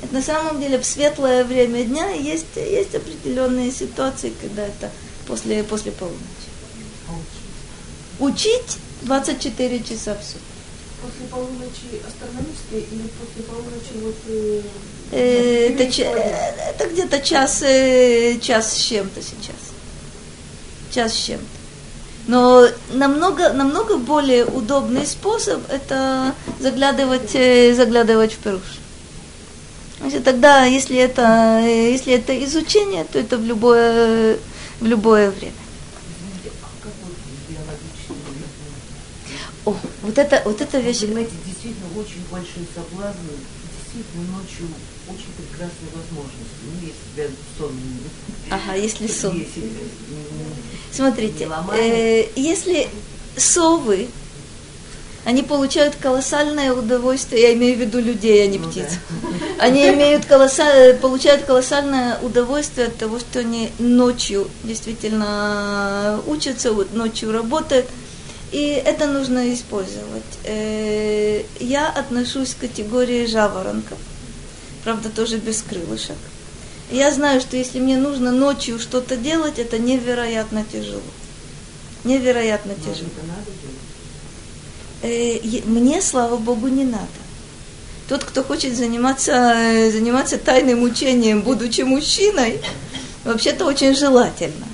[0.02, 4.92] это на самом деле в светлое время дня есть, есть определенные ситуации, когда это
[5.28, 6.45] после, после полуночи
[8.20, 10.40] учить 24 часа в сутки.
[11.02, 14.16] после полуночи астрономической или после полуночи вот...
[14.28, 14.62] Э,
[15.12, 19.56] э это, это где-то час, э, час с чем-то сейчас.
[20.92, 21.46] Час с чем-то.
[22.28, 28.80] Но намного, намного более удобный способ это заглядывать, э, заглядывать в Перуш.
[30.00, 34.38] Значит, тогда, если это, если это изучение, то это в любое,
[34.80, 35.54] в любое время.
[39.66, 41.02] О, вот это, вот это вещь.
[41.02, 43.18] Понимаете, действительно очень большой соблазн,
[43.74, 44.68] действительно ночью
[45.08, 46.56] очень прекрасная возможность.
[46.64, 47.72] Ну, если тебя сон
[48.50, 49.38] Ага, если сон.
[49.38, 49.70] Если,
[50.92, 52.88] Смотрите, э, если
[53.36, 54.08] совы,
[55.26, 58.86] они получают колоссальное удовольствие, я имею в виду людей, а не ну, птиц.
[59.10, 59.66] Да.
[59.66, 67.88] Они имеют колоссаль, получают колоссальное удовольствие от того, что они ночью действительно учатся, ночью работают,
[68.52, 70.24] и это нужно использовать.
[70.44, 73.98] Э, я отношусь к категории жаворонков,
[74.84, 76.18] правда тоже без крылышек.
[76.92, 81.02] Я знаю, что если мне нужно ночью что-то делать, это невероятно тяжело.
[82.04, 83.10] Невероятно Но тяжело.
[85.02, 87.08] Э, мне, слава Богу, не надо.
[88.08, 92.62] Тот, кто хочет заниматься, э, заниматься тайным учением, будучи мужчиной,
[93.24, 94.66] вообще-то очень желательно.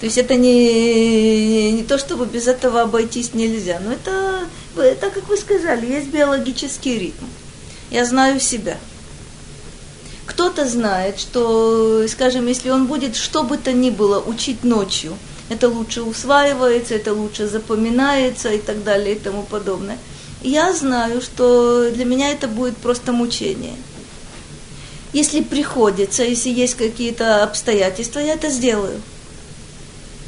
[0.00, 3.80] То есть это не, не то, чтобы без этого обойтись нельзя.
[3.80, 4.46] Но это,
[5.00, 7.24] так как вы сказали, есть биологический ритм.
[7.90, 8.76] Я знаю себя.
[10.26, 15.16] Кто-то знает, что, скажем, если он будет что бы то ни было учить ночью,
[15.48, 19.98] это лучше усваивается, это лучше запоминается и так далее и тому подобное.
[20.42, 23.76] Я знаю, что для меня это будет просто мучение.
[25.12, 29.00] Если приходится, если есть какие-то обстоятельства, я это сделаю.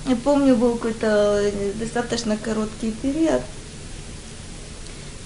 [0.09, 3.43] Я помню, был какой-то достаточно короткий период,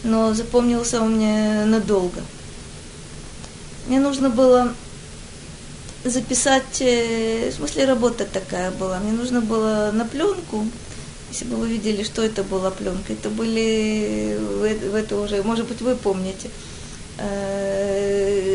[0.02, 2.20] но запомнился он мне надолго.
[3.86, 4.74] Мне нужно было
[6.04, 10.66] записать, э, в смысле работа такая была, мне нужно было на пленку,
[11.30, 15.80] если бы вы видели, что это была пленка, это были, в это уже, может быть,
[15.80, 16.50] вы помните,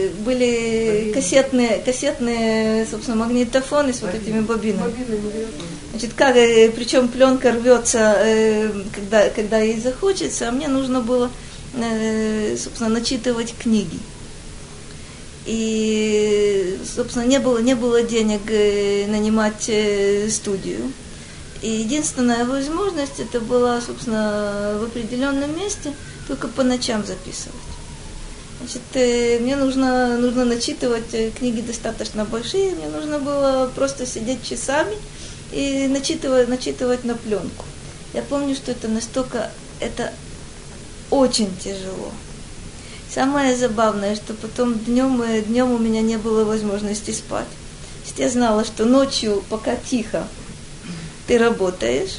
[0.08, 4.94] э, были кассетные, кассетные, собственно, магнитофоны с вот этими бобинами.
[5.92, 8.16] Значит, как, э, причем пленка рвется,
[8.94, 11.30] когда, когда ей захочется, а мне нужно было,
[12.58, 14.00] собственно, начитывать книги.
[15.48, 20.92] И, собственно, не было, не было денег э, нанимать э, студию.
[21.62, 25.94] И единственная возможность это была, собственно, в определенном месте
[26.28, 27.56] только по ночам записывать.
[28.68, 34.94] Значит, э, мне нужно, нужно начитывать книги достаточно большие, мне нужно было просто сидеть часами
[35.54, 37.64] и начитывать, начитывать на пленку.
[38.14, 40.12] Я помню, что это настолько, это
[41.10, 42.12] очень тяжело.
[43.10, 47.48] Самое забавное, что потом днем, э, днем у меня не было возможности спать.
[48.18, 50.28] Я знала, что ночью, пока тихо,
[51.26, 52.18] ты работаешь.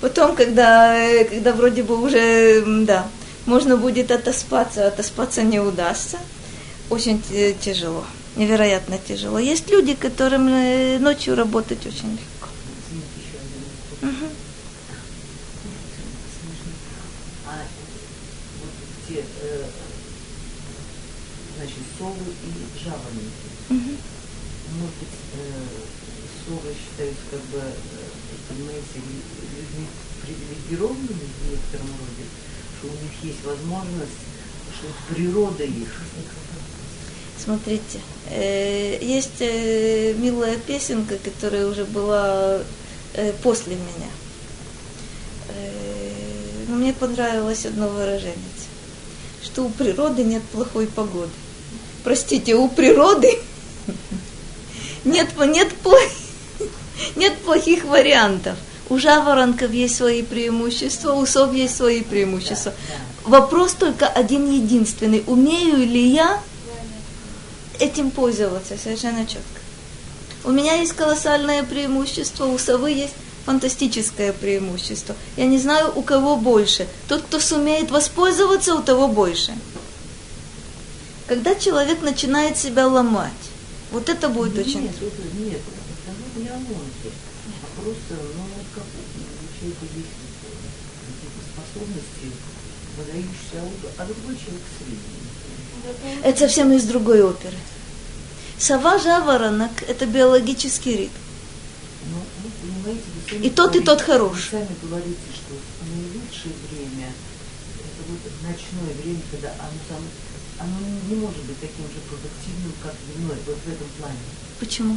[0.00, 3.06] Потом, когда, э, когда вроде бы уже, да,
[3.46, 6.18] можно будет отоспаться, отоспаться не удастся,
[6.90, 7.22] очень
[7.60, 8.04] тяжело,
[8.36, 9.38] невероятно тяжело.
[9.38, 12.48] Есть люди, которым э, ночью работать очень легко.
[14.02, 14.26] Угу.
[21.98, 23.48] совы и жаворонки.
[23.70, 23.92] Угу.
[24.76, 25.64] Может быть, э,
[26.44, 27.72] совы считаются как бы, э,
[28.48, 29.86] понимаете, людьми
[30.22, 32.24] привилегированными в некотором роде,
[32.86, 34.12] что у них есть возможность,
[34.78, 35.88] что природа их.
[37.42, 42.60] Смотрите, э, есть э, милая песенка, которая уже была
[43.14, 44.10] э, после меня.
[46.68, 48.34] Но мне понравилось одно выражение,
[49.42, 51.30] что у природы нет плохой погоды
[52.06, 53.36] простите, у природы
[55.04, 55.68] нет, нет,
[57.16, 58.56] нет плохих вариантов.
[58.88, 62.72] У жаворонков есть свои преимущества, у сов есть свои преимущества.
[63.24, 65.24] Вопрос только один единственный.
[65.26, 66.40] Умею ли я
[67.80, 69.60] этим пользоваться совершенно четко?
[70.44, 73.14] У меня есть колоссальное преимущество, у совы есть
[73.44, 75.16] фантастическое преимущество.
[75.36, 76.86] Я не знаю, у кого больше.
[77.08, 79.52] Тот, кто сумеет воспользоваться, у того больше.
[81.26, 83.32] Когда человек начинает себя ломать,
[83.96, 84.82] вот это будет нет, очень...
[84.82, 85.60] Нет, это, нет,
[86.06, 87.10] это не ломке,
[87.62, 88.44] а просто, ну,
[88.74, 88.84] как
[89.58, 90.12] человека есть
[91.00, 92.26] какие-то способности,
[92.98, 93.64] выдающиеся,
[93.96, 96.22] а другой человек средний.
[96.22, 97.56] Это совсем из другой оперы.
[98.58, 101.14] Сова жаворонок– это биологический ритм.
[102.12, 104.50] Ну, понимаете, вы и тот, говорите, и тот хорош.
[104.52, 105.54] Вы сами говорите, что
[105.90, 107.12] наилучшее время
[108.06, 110.02] собой ночное время, когда оно, сам,
[110.58, 110.76] оно
[111.08, 114.18] не может быть таким же продуктивным, как дневное, вот в этом плане.
[114.58, 114.96] Почему?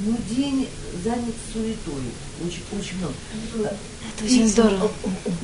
[0.00, 0.68] Ну, день
[1.04, 2.02] занят суетой,
[2.44, 3.14] очень, очень много.
[3.62, 4.90] Это очень И, здорово.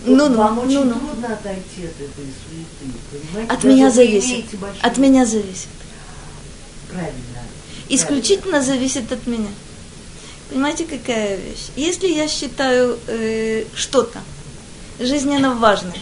[0.05, 0.99] Ну, ну, Вам очень ну, ну.
[0.99, 3.53] трудно отойти от этой суеты, понимаете?
[3.53, 4.45] От Даже меня зависит.
[4.83, 5.69] От меня зависит.
[6.89, 7.13] Правильно.
[7.89, 9.49] Исключительно зависит от меня.
[10.51, 11.69] Понимаете, какая вещь?
[11.77, 14.19] Если я считаю э, что-то
[14.99, 15.93] жизненно важным,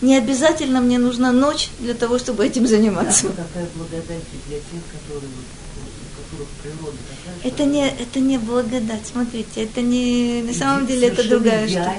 [0.00, 3.26] не обязательно мне нужна ночь для того, чтобы этим Да, заниматься.
[3.26, 9.02] вот какая благодать для тех, которые, у которых природа такая, Это не, это не благодать,
[9.10, 11.94] смотрите, это не, на самом деле это другая штука.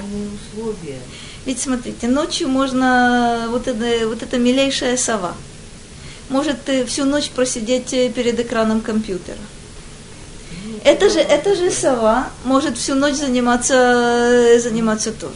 [0.54, 1.00] условия.
[1.46, 5.34] Ведь смотрите, ночью можно, вот это, вот эта милейшая сова,
[6.30, 9.38] может э, всю ночь просидеть э, перед экраном компьютера.
[10.84, 15.36] Это же, это же сова может всю ночь заниматься, э, заниматься Торой.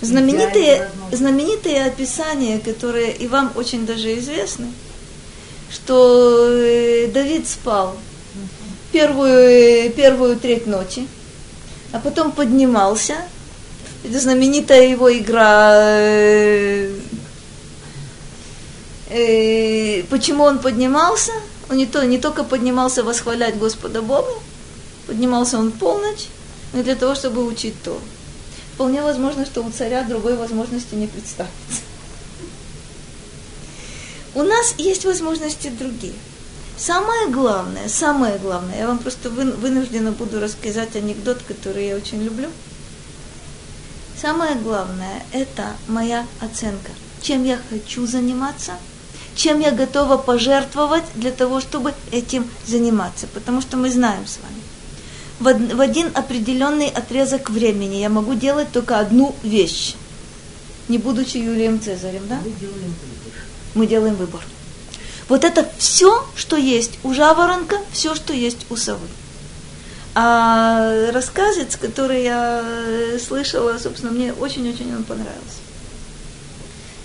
[0.00, 4.68] Знаменитые, знаменитые описания, которые и вам очень даже известны,
[5.70, 7.96] что э, Давид спал
[8.92, 11.06] первую, первую треть ночи,
[11.92, 13.16] а потом поднимался.
[14.02, 15.72] Это знаменитая его игра.
[15.74, 16.94] э,
[19.10, 21.32] э, почему он поднимался?
[21.68, 24.32] Он не, то, не только поднимался восхвалять Господа Бога,
[25.06, 26.28] поднимался он в полночь,
[26.72, 28.00] но для того, чтобы учить то.
[28.80, 31.82] Вполне возможно, что у царя другой возможности не представится.
[34.34, 36.14] У нас есть возможности другие.
[36.78, 42.22] Самое главное, самое главное, я вам просто вы- вынуждена буду рассказать анекдот, который я очень
[42.22, 42.48] люблю.
[44.18, 46.90] Самое главное– это моя оценка.
[47.20, 48.72] Чем я хочу заниматься,
[49.36, 53.26] чем я готова пожертвовать для того, чтобы этим заниматься.
[53.26, 54.59] Потому что мы знаем с вами,
[55.40, 59.94] в од- в один определенный отрезок времени я могу делать только одну вещь,
[60.88, 62.38] не будучи Юлием Цезарем, да?
[62.44, 63.40] Мы делаем выбор.
[63.74, 64.40] мы делаем выбор.
[65.28, 69.06] Вот это все, что есть у жаворонка, все, что есть у совы.
[70.14, 75.60] А рассказец, который я э, слышала, собственно, мне очень-очень он понравился.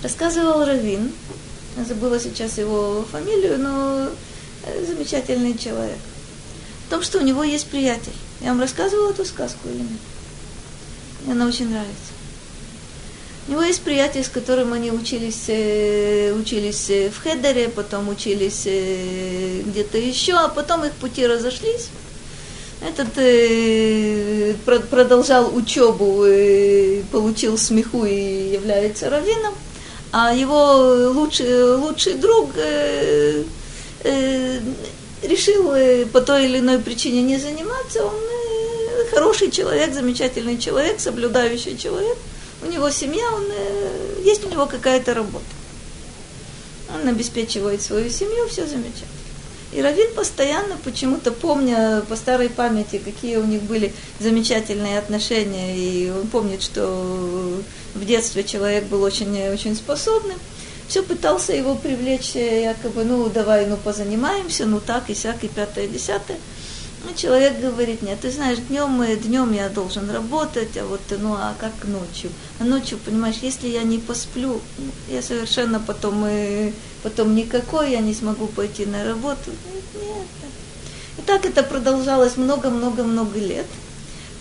[0.02, 1.12] Рассказывал Равин,
[1.88, 4.10] забыла сейчас его фамилию, но
[4.64, 6.00] э, замечательный человек.
[6.88, 8.14] О том, что у него есть приятель.
[8.42, 10.00] Я вам рассказывала эту сказку или нет?
[11.24, 12.14] Мне она очень нравится.
[13.48, 18.64] У него есть приятель, с которым они учились, э, учились э, в Хедере, потом учились
[18.66, 21.90] э, где-то еще, а потом их пути разошлись.
[22.82, 29.54] Этот э, про- продолжал учебу, э, получил смеху и является раввином,
[30.12, 33.44] а его лучший, лучший друг э,
[34.04, 34.60] э,
[35.28, 38.06] решил э, по той или иной причине не заниматься.
[38.06, 42.18] Он э, хороший человек, замечательный человек, соблюдающий человек.
[42.64, 45.46] У него семья, он, э, есть у него какая-то работа.
[46.94, 49.10] Он обеспечивает свою семью, все замечательно.
[49.74, 56.10] И Равин постоянно, почему-то помня по старой памяти, какие у них были замечательные отношения, и
[56.10, 57.62] он помнит, что
[57.94, 60.38] в детстве человек был очень, очень способным,
[60.88, 65.48] все пытался его привлечь, э, якобы, ну, давай, ну, позанимаемся, ну, так, и сяк, и
[65.48, 66.38] пятое, и десятое.
[67.04, 71.54] Ну, человек говорит, нет, ты знаешь, днем, днем я должен работать, а вот, ну, а
[71.60, 72.32] как ночью?
[72.60, 76.72] А ночью, понимаешь, если я не посплю, ну, я совершенно потом, э,
[77.04, 79.52] потом никакой, я не смогу пойти на работу.
[79.94, 80.28] Нет.
[81.18, 83.68] И так это продолжалось много-много-много лет,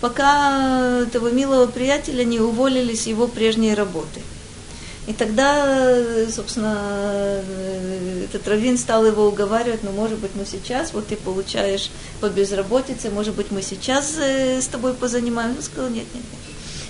[0.01, 4.21] пока этого милого приятеля не уволили с его прежней работы.
[5.07, 11.07] И тогда, собственно, э, этот раввин стал его уговаривать, ну, может быть, ну, сейчас, вот
[11.07, 11.91] ты получаешь
[12.21, 15.57] по безработице, может быть, мы сейчас э, с тобой позанимаемся.
[15.57, 16.41] Он сказал, нет, нет, нет.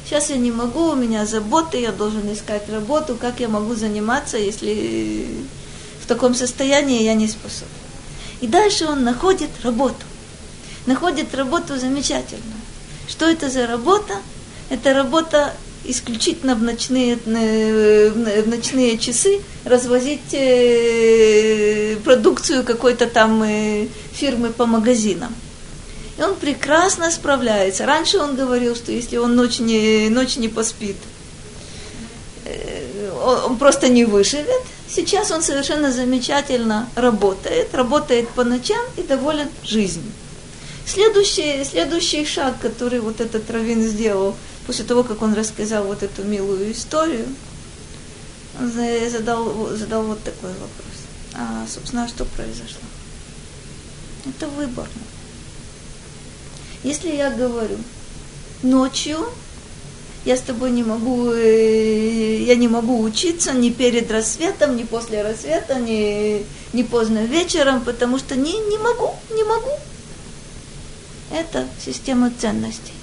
[0.06, 4.38] Сейчас я не могу, у меня заботы, я должен искать работу, как я могу заниматься,
[4.38, 5.28] если
[6.02, 7.72] в таком состоянии я не способен.
[8.40, 10.06] И дальше он находит работу.
[10.86, 12.62] Находит работу замечательную.
[13.08, 14.14] Что это за работа?
[14.70, 15.54] Это работа
[15.88, 24.66] исключительно в ночные, э, в ночные часы развозить э, продукцию какой-то там э, фирмы по
[24.66, 25.34] магазинам.
[26.18, 27.86] И он прекрасно справляется.
[27.86, 30.96] Раньше он говорил, что если он ночь не, ночь не поспит,
[33.22, 34.62] он просто не выживет.
[34.88, 40.12] Сейчас он совершенно замечательно работает, работает по ночам и доволен жизнью.
[40.86, 46.24] Следующий, следующий шаг, который вот этот Равин сделал, после того, как он рассказал вот эту
[46.24, 47.28] милую историю,
[48.60, 50.96] он за- задал, задал вот такой вопрос.
[51.34, 52.82] А, собственно, а что произошло?
[54.26, 54.88] Это выбор.
[56.84, 57.78] Если я говорю,
[58.64, 59.18] ночью
[60.26, 65.22] я с тобой не могу, э, я не могу учиться ни перед рассветом, ни после
[65.22, 66.44] рассвета, ни,
[66.74, 69.70] ни поздно вечером, потому что не, не могу, не могу.
[71.32, 72.95] Это система ценностей.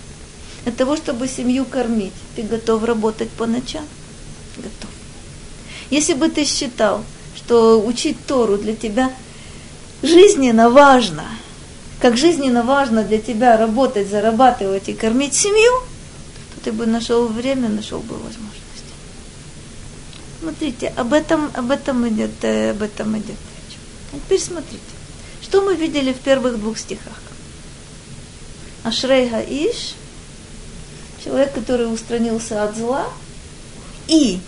[0.65, 3.85] Для того, чтобы семью кормить, ты готов работать по ночам?
[4.57, 4.91] Готов.
[5.91, 7.05] Если бы ты считал,
[7.37, 9.13] что учить Тору для тебя
[10.03, 11.25] жизненно важно,
[12.01, 15.73] как жизненно важно для тебя работать, зарабатывать и кормить семью,
[16.55, 18.63] то ты бы нашел время, нашел бы возможность.
[20.41, 23.79] Смотрите, об этом, об этом идет, э, об этом идет речь.
[24.13, 24.83] А теперь смотрите,
[25.41, 27.21] что мы видели в первых двух стихах.
[28.83, 29.95] Ашрей Гаиш,
[31.23, 33.07] человек, который устранился от зла
[34.09, 34.41] и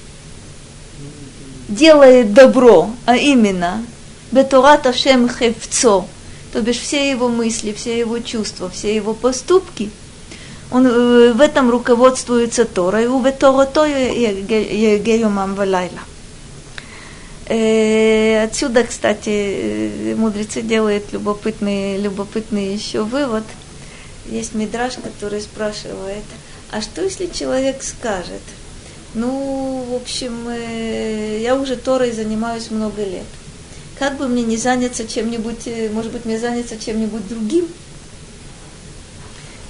[1.69, 3.85] делает добро, а именно
[4.33, 6.07] Бетурат Ашем Хевцо,
[6.53, 9.91] то бишь все его мысли, все его чувства, все его поступки,
[10.71, 16.01] он э, в этом руководствуется Торой, у Веторото Егеюмам Валайла.
[17.47, 23.45] Э, отсюда, кстати, э, мудрецы делают любопытный, любопытный еще вывод.
[24.27, 26.25] Есть мидраж, который спрашивает,
[26.75, 28.43] а что если человек скажет,
[29.15, 30.51] ну, в общем,
[31.41, 33.27] я уже Торой занимаюсь много лет.
[33.99, 37.69] Как бы мне не заняться чем-нибудь, может быть, мне заняться чем-нибудь другим–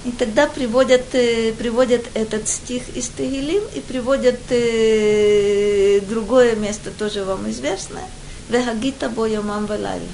[0.05, 7.23] и тогда приводят, э, приводят этот стих из Тегилим и приводят э, другое место, тоже
[7.23, 8.03] вам известное.
[8.47, 10.05] Вехагита боямам валайла.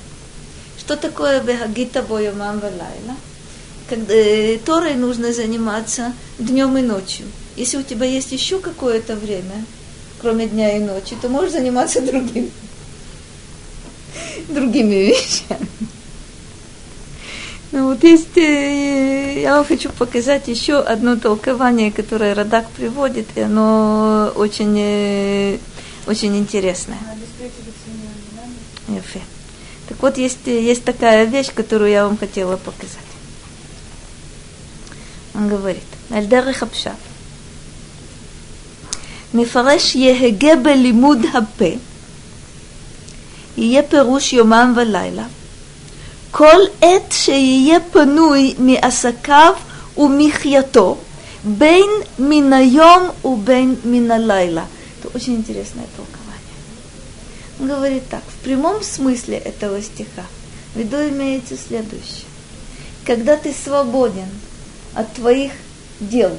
[0.80, 3.18] Что такое вехагита боямам валайла?
[3.92, 7.26] Когда э, Торой нужно заниматься днем и ночью.
[7.58, 9.66] Если у тебя есть еще какое-то время,
[10.22, 12.50] кроме дня и ночи, то можешь заниматься другим,
[14.48, 15.68] другими вещами.
[17.74, 23.42] Ну вот есть, э, я вам хочу показать еще одно толкование, которое Радак приводит, и
[23.42, 25.58] оно очень, э,
[26.08, 27.00] очень интересное.
[29.90, 33.11] Так вот, есть, есть такая вещь, которую я вам хотела показать.
[35.35, 36.95] Он говорит, Альдары Хапша.
[39.35, 41.75] מפרש יהגה בלימוד הפה,
[43.57, 45.27] יהיה פירוש יומם ולילה,
[46.31, 49.55] כל עת שיהיה פנוי מעסקיו
[49.97, 50.97] ומחייתו,
[51.45, 54.65] בין מן היום ובין מן הלילה.
[55.01, 56.57] Это очень интересное толкование.
[57.61, 60.25] Он говорит так, в прямом смысле этого стиха
[60.75, 62.27] в виду имеется следующее.
[63.05, 64.29] Когда ты свободен
[64.94, 65.52] от твоих
[66.00, 66.32] дел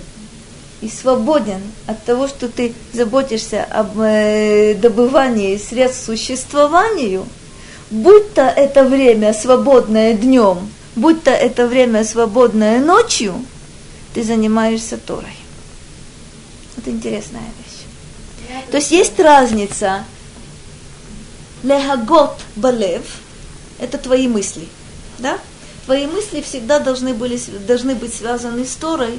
[0.81, 7.27] и свободен от того, что ты заботишься об э, добывании средств существованию–
[7.93, 13.35] будь то это время свободное днем, будь то это время свободное ночью,
[14.15, 15.37] ты занимаешься Торой.
[16.79, 18.59] Это интересная вещь.
[18.71, 20.05] То есть есть разница.
[21.63, 23.03] Лехагот балев–
[23.79, 24.67] это твои мысли.
[25.19, 25.39] Да?
[25.85, 29.19] Твои мысли всегда должны, были, должны быть связаны с Торой.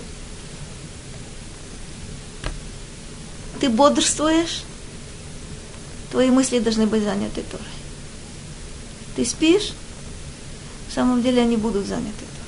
[3.59, 4.63] Ты бодрствуешь,
[6.11, 7.65] твои мысли должны быть заняты Торой.
[9.15, 9.73] Ты спишь,
[10.89, 12.43] в самом деле они будут заняты Торой.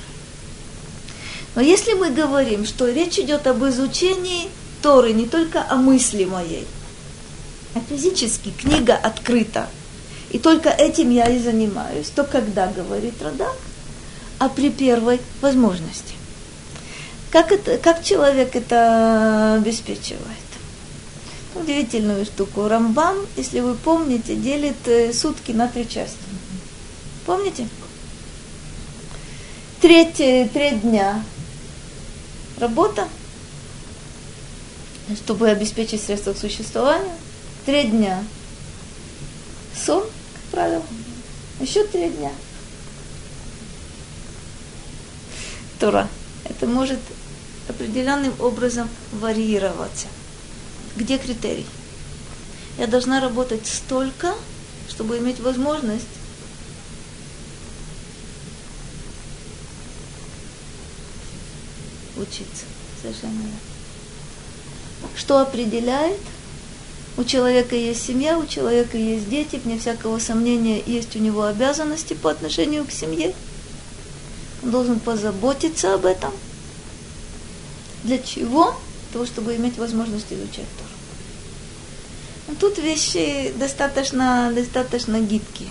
[1.54, 4.48] Но если мы говорим, что речь идет об изучении
[4.82, 6.66] Торы не только о мысли моей,
[7.74, 9.68] а физически книга открыта,
[10.30, 13.56] и только этим я и занимаюсь, то когда говорит Радак?
[14.38, 16.14] А при первой возможности.
[17.30, 20.22] Как, это, как человек это обеспечивает?
[21.54, 22.68] Удивительную штуку.
[22.68, 26.18] Рамбам, если вы помните, делит э, сутки на три части.
[27.24, 27.66] Помните?
[29.80, 31.22] Третий, треть дня
[32.58, 33.08] работа,
[35.24, 37.12] чтобы обеспечить средства к существованию.
[37.64, 38.22] Три дня
[39.74, 40.82] сон, как правило.
[41.60, 42.30] Еще три дня.
[45.78, 46.08] Тора.
[46.44, 46.98] Это может
[47.68, 50.06] определенным образом варьироваться.
[50.96, 51.66] Где критерий?
[52.78, 54.34] Я должна работать столько,
[54.88, 56.06] чтобы иметь возможность
[62.16, 62.64] учиться.
[63.02, 63.58] Совершенно верно.
[65.16, 66.20] Что определяет?
[67.16, 72.12] У человека есть семья, у человека есть дети, вне всякого сомнения, есть у него обязанности
[72.12, 73.34] по отношению к семье.
[74.66, 76.32] Должен позаботиться об этом.
[78.02, 78.74] Для чего?
[78.74, 80.90] Для того, чтобы иметь возможность изучать Тору.
[82.48, 85.68] Но тут вещи достаточно, достаточно гибкие.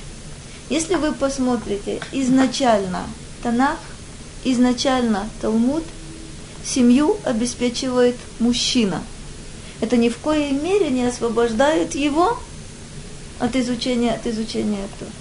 [0.70, 3.04] Если вы посмотрите изначально
[3.43, 3.80] Танах,
[4.46, 5.84] изначально Талмуд,
[6.66, 9.04] семью обеспечивает мужчина.
[9.82, 12.39] Это ни в коей мере не освобождает его
[13.39, 15.12] от изучения, от изучения Торы.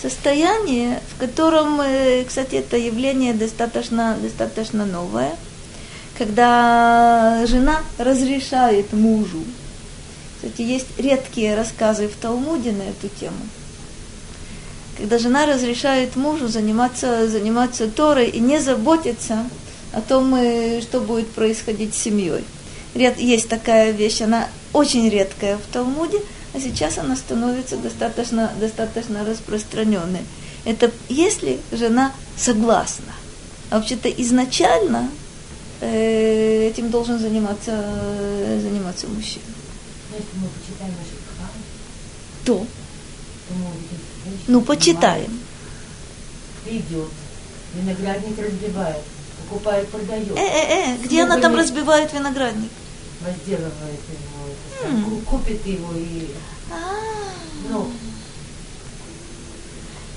[0.00, 5.34] Состояние, в котором, э, кстати, это явление достаточно, достаточно новое,
[6.18, 9.42] когда жена разрешает мужу.
[10.36, 13.38] Кстати, есть редкие рассказы в Талмуде на эту тему.
[14.98, 19.48] Когда жена разрешает мужу заниматься, заниматься Торой и не заботиться
[19.92, 22.44] о том, э, что будет происходить с семьей.
[22.94, 26.20] Есть такая вещь, она очень редкая в Талмуде–
[26.56, 30.22] а сейчас она становится достаточно, достаточно распространенной.
[30.64, 33.12] Это если жена согласна.
[33.70, 35.10] А вообще-то изначально
[35.80, 39.44] э, этим должен заниматься, э, заниматься мужчина.
[40.12, 41.16] Если мы почитаем наши
[42.44, 42.66] то, то
[43.54, 45.40] мы увидим, ну, почитаем.
[46.66, 47.10] Идет,
[47.74, 49.02] виноградник разбивает,
[49.42, 50.30] покупает, продает.
[50.36, 52.70] Э-э-э, где она там разбивает виноградник?
[53.20, 54.35] Возделывает его
[55.28, 56.28] купит его и...
[57.68, 57.90] Ну.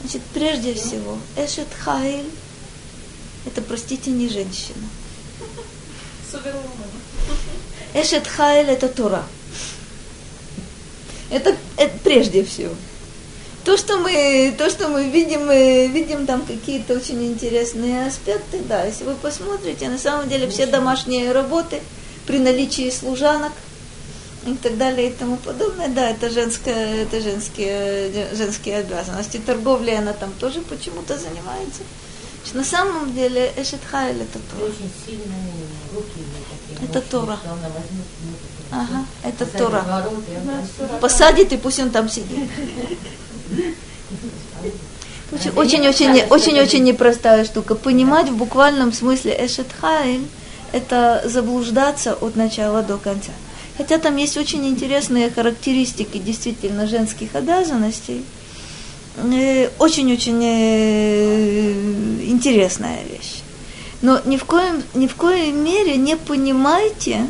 [0.01, 2.29] Значит, прежде всего, Эшет Хайль
[3.45, 4.87] это, простите, не женщина.
[7.93, 9.23] Эшет Хайль это Тора.
[11.29, 12.73] Это, это прежде всего.
[13.63, 18.85] То, что мы, то, что мы видим, мы видим там какие-то очень интересные аспекты, да,
[18.85, 21.81] если вы посмотрите, на самом деле все домашние работы
[22.25, 23.53] при наличии служанок–
[24.53, 25.87] и так далее и тому подобное.
[25.89, 29.37] Да, это, женская, это женские, женские обязанности.
[29.37, 31.83] Торговлей она там тоже почему-то занимается.
[32.41, 34.69] Значит, на самом деле Эшет Хайль это Тора.
[34.69, 35.53] Очень сильные
[35.93, 36.23] руки
[36.69, 36.89] такие.
[36.89, 37.39] Это Тора.
[38.71, 40.05] Ага, это Тора.
[41.01, 42.49] Посадит и пусть он там сидит.
[45.55, 47.75] Очень-очень очень-очень непростая штука.
[47.75, 50.25] Понимать в буквальном смысле Эшет Хайль
[50.71, 53.31] это заблуждаться от начала до конца.
[53.79, 58.25] Хотя там есть очень интересные характеристики действительно женских обязанностей.
[59.15, 61.71] Э, очень-очень э,
[62.29, 63.39] интересная вещь.
[64.01, 67.25] Но ни в, коем, ни в коей мере не понимайте,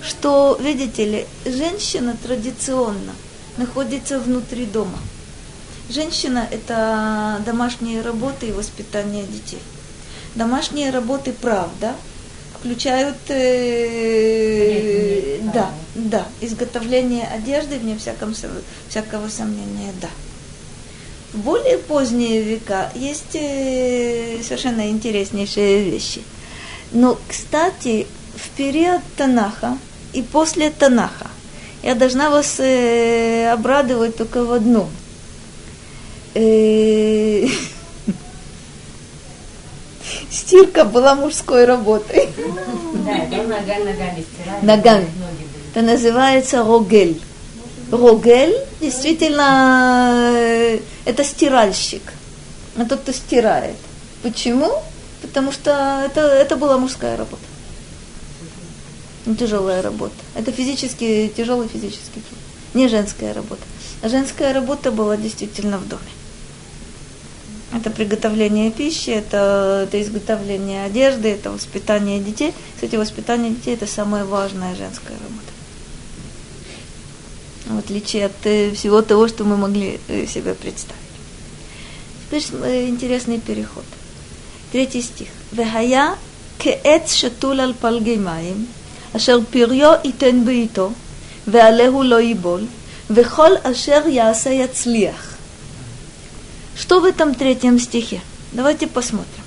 [0.00, 3.12] что, видите ли, женщина традиционно
[3.58, 4.98] находится внутри дома.
[5.90, 9.60] Женщина– это домашние работы и воспитание детей.
[10.34, 11.92] Домашние работы, правда,
[12.64, 14.58] включают э,
[15.52, 18.34] да, да, изготовление одежды, вне всяком,
[18.88, 20.08] всякого сомнения, да.
[21.34, 26.22] В более поздние века есть э, совершенно интереснейшие вещи.
[26.92, 29.76] Но, кстати, в период Танаха
[30.14, 31.26] и после Танаха
[31.82, 34.88] я должна вас э, обрадовать только в одном.
[36.34, 37.46] Э,
[40.30, 42.28] стирка была мужской работой.
[43.06, 44.64] Да, это ногами стирали.
[44.64, 45.06] Ногами.
[45.72, 47.20] Это называется рогель.
[47.90, 52.02] Рогель действительно э, это стиральщик.
[52.76, 53.76] А тот, кто стирает.
[54.22, 54.72] Почему?
[55.22, 57.42] Потому что это, это была мужская работа.
[59.38, 60.14] Тяжелая работа.
[60.34, 62.38] Это физически, тяжелый физический труд.
[62.74, 63.62] Не женская работа.
[64.02, 66.02] А женская работа была действительно в доме.
[67.73, 72.53] Это приготовление пищи, это, это изготовление одежды, это воспитание детей.
[72.75, 75.51] Кстати, воспитание детей – это самая важная женская работа.
[77.65, 80.99] В отличие от э, всего того, что мы могли э, себе представить.
[82.25, 83.85] Теперь э, интересный переход.
[84.71, 85.27] Третий стих.
[85.51, 86.15] «Вехая
[86.59, 88.65] כעץ שתול על פלגי מים,
[89.15, 90.91] אשר פריו ייתן בעיתו,
[91.47, 92.65] ועליהו לא ייבול,
[93.09, 95.32] וכל אשר יעשה יצליח.
[96.76, 98.20] что в этом третьем стихе?
[98.52, 99.44] Давайте посмотрим.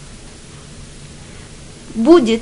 [1.95, 2.41] Будет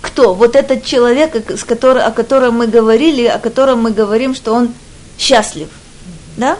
[0.00, 0.34] кто?
[0.34, 4.74] Вот этот человек, с которым, о котором мы говорили, о котором мы говорим, что он
[5.18, 5.68] счастлив.
[6.36, 6.58] Да?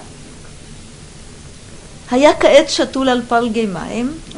[2.08, 3.24] Хаяка эт шатул аль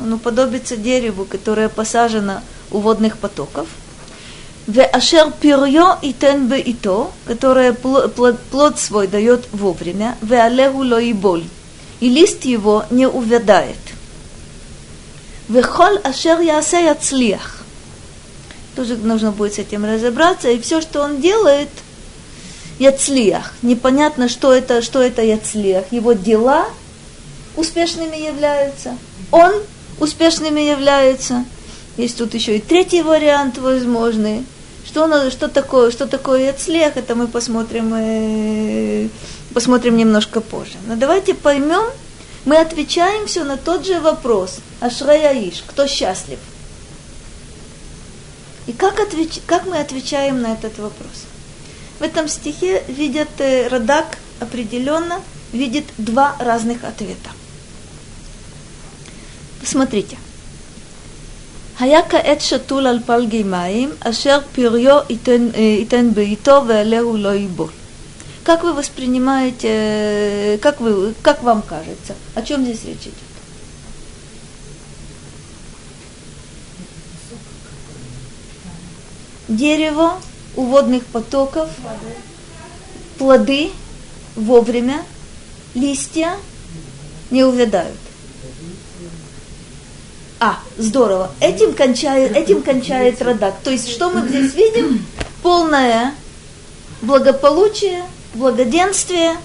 [0.00, 2.40] он уподобится дереву, которое посажено
[2.70, 3.66] у водных потоков.
[4.66, 10.16] В ашер пирьо и тен ито, которое плод свой дает вовремя.
[10.22, 11.00] В алеху ло
[12.00, 13.78] и лист его не увядает.
[15.48, 17.64] Вехол ашер ясе яцлиях.
[18.76, 20.50] Тоже нужно будет с этим разобраться.
[20.50, 21.68] И все, что он делает,
[22.78, 23.52] яцлиях.
[23.62, 25.92] Непонятно, что это, что это яцлиях.
[25.92, 26.66] Его дела
[27.56, 28.96] успешными являются.
[29.30, 29.52] Он
[30.00, 31.44] успешными является.
[31.96, 34.44] Есть тут еще и третий вариант возможный.
[34.84, 39.08] Что, что такое, что такое яцлиях, это мы посмотрим э,
[39.54, 40.76] посмотрим немножко позже.
[40.86, 41.84] Но давайте поймем,
[42.44, 44.58] мы отвечаем все на тот же вопрос.
[44.80, 46.38] Ашраяиш, кто счастлив?
[48.66, 49.40] И как, отвеч...
[49.46, 51.24] как мы отвечаем на этот вопрос?
[52.00, 55.20] В этом стихе видят э, Радак определенно
[55.52, 57.30] видит два разных ответа.
[59.60, 60.18] Посмотрите.
[61.78, 67.70] Хаяка эт шатул аль палгеймаим, ашер пирьо итен э, беито, веалеу лоиболь.
[68.44, 73.14] Как вы воспринимаете, как, вы, как вам кажется, о чем здесь речь идет?
[79.48, 80.20] Дерево
[80.56, 81.70] у водных потоков,
[83.18, 83.70] плоды
[84.36, 85.02] вовремя,
[85.74, 86.36] листья
[87.30, 87.96] не увядают.
[90.38, 91.30] А, здорово.
[91.40, 93.54] Этим кончает, этим кончает Радак.
[93.64, 95.06] То есть, что мы здесь видим?
[95.42, 96.12] Полное
[97.00, 98.02] благополучие,
[98.34, 99.36] благоденствие.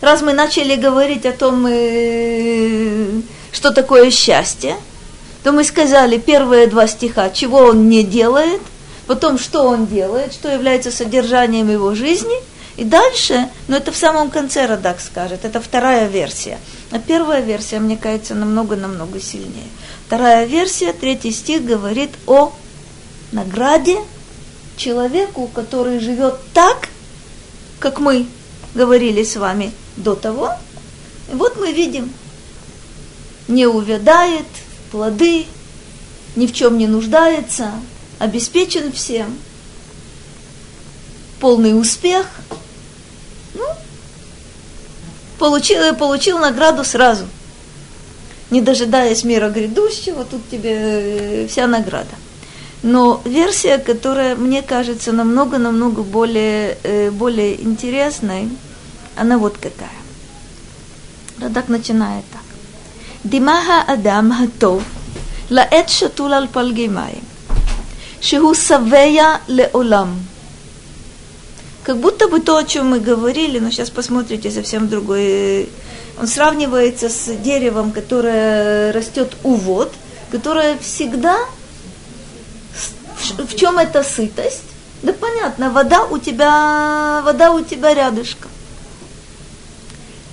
[0.00, 3.20] Раз мы начали говорить о том, э,
[3.52, 4.76] что такое счастье,
[5.42, 8.60] то мы сказали первые два стиха, чего он не делает,
[9.06, 12.36] потом, что он делает, что является содержанием его жизни,
[12.76, 16.58] и дальше, но это в самом конце Радак скажет, это вторая версия.
[16.90, 19.68] А первая версия, мне кажется, намного-намного сильнее.
[20.06, 22.52] Вторая версия, третий стих говорит о
[23.32, 23.96] награде
[24.76, 26.88] человеку, который живет так,
[27.86, 28.26] как мы
[28.74, 30.50] говорили с вами до того.
[31.32, 32.12] Вот мы видим,
[33.46, 34.46] не увядает,
[34.90, 35.46] плоды,
[36.34, 37.70] ни в чем не нуждается,
[38.18, 39.38] обеспечен всем,
[41.38, 42.26] полный успех.
[43.54, 43.64] Ну,
[45.38, 47.26] получил, получил награду сразу,
[48.50, 52.16] не дожидаясь мира грядущего, тут тебе э, вся награда
[52.82, 58.48] но версия, которая мне кажется намного-намного более, э, более интересной,
[59.16, 59.88] она вот какая.
[61.40, 62.42] Радак начинает так.
[63.24, 64.82] Димаха Адам Хатов,
[65.50, 67.22] Лаэт Шатул Ал Пальгимай,
[68.20, 70.26] Шиху Савея Леолам.
[71.82, 75.22] Как будто бы то, о чем мы говорили, но сейчас посмотрите совсем другой.
[75.22, 75.66] Э,
[76.18, 79.92] он сравнивается с деревом, которое растет у вод,
[80.30, 81.36] которое всегда
[83.38, 84.64] в чем эта сытость?
[85.02, 88.50] Да понятно, вода у тебя, вода у тебя рядышком.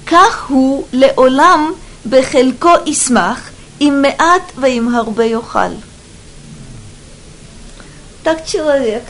[0.06, 3.40] Каху леолам бехелько исмах
[3.80, 5.82] им меат ваим харбе.
[8.24, 9.04] Так человек,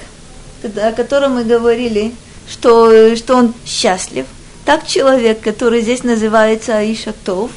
[0.63, 2.15] о котором мы говорили,
[2.49, 4.25] что, что он счастлив,
[4.65, 7.51] так человек, который здесь называется Аиша Тов,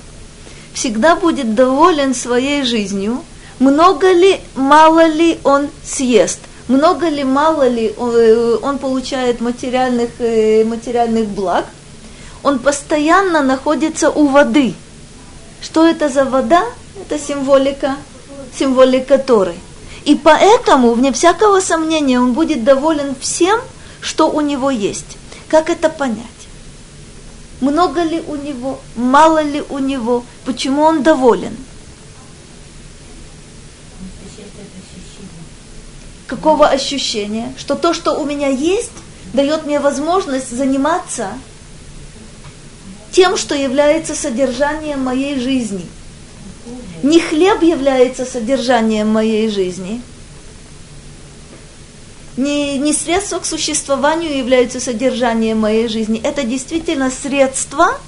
[0.74, 3.24] всегда будет доволен своей жизнью–
[3.58, 10.10] много ли, мало ли он съест, много ли, мало ли он, э, он получает материальных,
[10.18, 11.64] э, материальных благ,
[12.42, 14.74] он постоянно находится у воды.
[15.62, 16.64] Что это за вода?
[17.00, 17.96] Это символика,
[18.56, 19.54] символика Торы.
[20.04, 23.60] И поэтому, вне всякого сомнения, он будет доволен всем,
[24.00, 25.18] что у него есть.
[25.48, 26.26] Как это понять?
[27.60, 31.56] Много ли у него, мало ли у него, почему он доволен?
[36.26, 37.54] Какого ощущения?
[37.58, 38.90] Что то, что у меня есть,
[39.32, 41.28] дает мне возможность заниматься
[43.12, 45.86] тем, что является содержанием моей жизни.
[47.02, 50.02] Не хлеб является содержанием моей жизни,
[52.36, 56.20] не, не средство к существованию является содержанием моей жизни.
[56.22, 57.98] Это действительно средство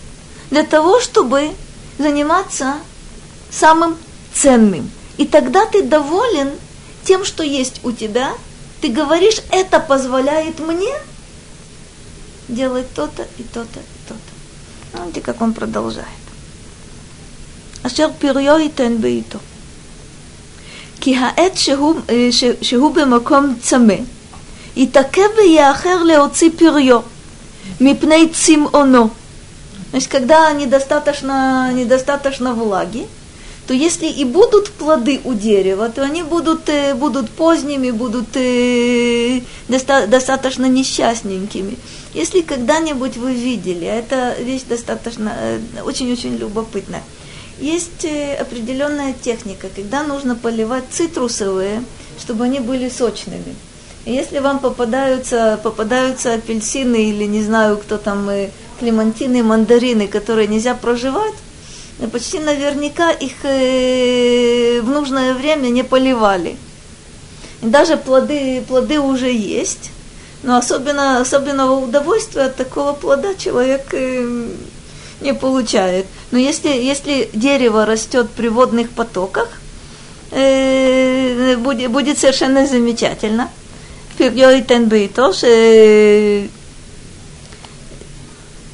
[0.50, 1.50] для того, чтобы
[1.98, 2.74] заниматься
[3.50, 3.96] самым
[4.34, 4.90] ценным.
[5.16, 6.50] И тогда ты доволен
[7.07, 8.31] тем, что есть у тебя,
[8.81, 10.93] ты говоришь, это позволяет мне
[12.47, 15.03] делать то-то и то-то и то-то.
[15.03, 16.07] Видите, как он продолжает.
[17.85, 19.39] אשר פריו ייתן בעיתו.
[21.01, 21.95] כי העת שהוא,
[22.61, 23.93] שהוא במקום צמא,
[24.75, 26.99] יתעכב ויאחר להוציא פריו,
[27.81, 29.09] מפני צמאונו.
[29.91, 33.05] Значит, когда недостаточно, недостаточно влаги,
[33.68, 39.42] то если и будут плоды у дерева, то они будут, э, будут поздними, будут э,
[39.68, 41.76] доста- достаточно несчастненькими.
[42.14, 47.02] Если когда-нибудь вы видели, это вещь достаточно, э, очень-очень любопытная.
[47.60, 48.06] Есть
[48.40, 51.82] определенная техника, когда нужно поливать цитрусовые,
[52.18, 53.54] чтобы они были сочными.
[54.06, 58.30] Если вам попадаются, попадаются апельсины или не знаю, кто там,
[58.80, 61.34] клемантины, мандарины, которые нельзя проживать,
[62.06, 66.56] почти наверняка их э, в нужное время не поливали.
[67.62, 69.90] И даже плоды, плоды уже есть,
[70.42, 74.48] но особенно, особенного удовольствия от такого плода человек э,
[75.20, 76.06] не получает.
[76.30, 79.48] Но если, если дерево растет при водных потоках,
[80.30, 83.50] э, будет, будет совершенно замечательно.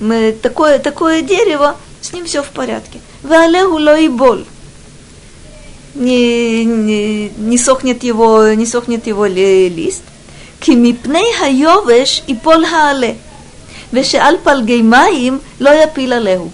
[0.01, 3.01] мы, такое, такое дерево, с ним все в порядке.
[3.25, 4.45] Вале гуло и боль.
[5.95, 10.03] Не, не, не, сохнет его, не сохнет его лист.
[10.61, 13.17] Кимипней хайовеш и пол хаале.
[13.93, 16.51] Вешеал палгеймаим лоя пила леху.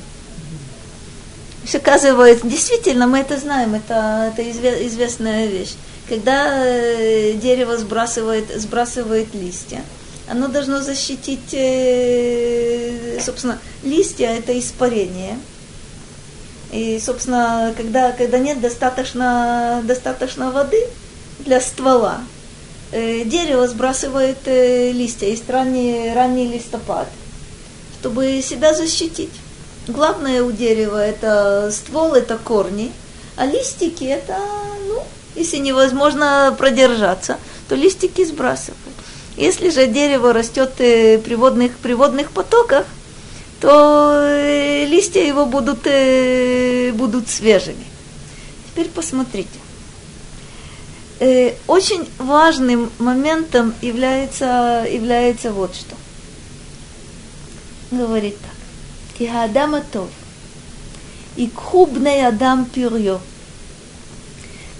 [1.74, 4.42] Оказывается, действительно, мы это знаем, это, это
[4.86, 5.74] известная вещь.
[6.08, 9.82] Когда э, дерево сбрасывает, сбрасывает листья,
[10.28, 15.36] оно должно защитить, э, собственно, листья это испарение–
[16.72, 20.80] и, собственно, когда, когда нет достаточно, достаточно воды
[21.40, 22.20] для ствола,
[22.92, 27.08] э, дерево сбрасывает э, листья, есть ранний, ранний листопад,
[27.98, 29.32] чтобы себя защитить.
[29.88, 32.92] Главное у дерева это ствол, это корни,
[33.36, 34.38] а листики это,
[34.86, 35.02] ну,
[35.34, 38.76] если невозможно продержаться, то листики сбрасывают.
[39.36, 42.86] Если же дерево растет э, при водных, при водных потоках,
[43.59, 47.85] то э, листья его будут, э, будут свежими.
[48.67, 49.59] Теперь посмотрите.
[51.65, 55.95] Очень важным моментом является, является вот что.
[57.91, 58.55] Говорит так.
[59.15, 60.09] כי האדם הטוב
[61.37, 63.17] ייקחו בני אדם פריו,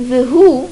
[0.07, 0.69] והוא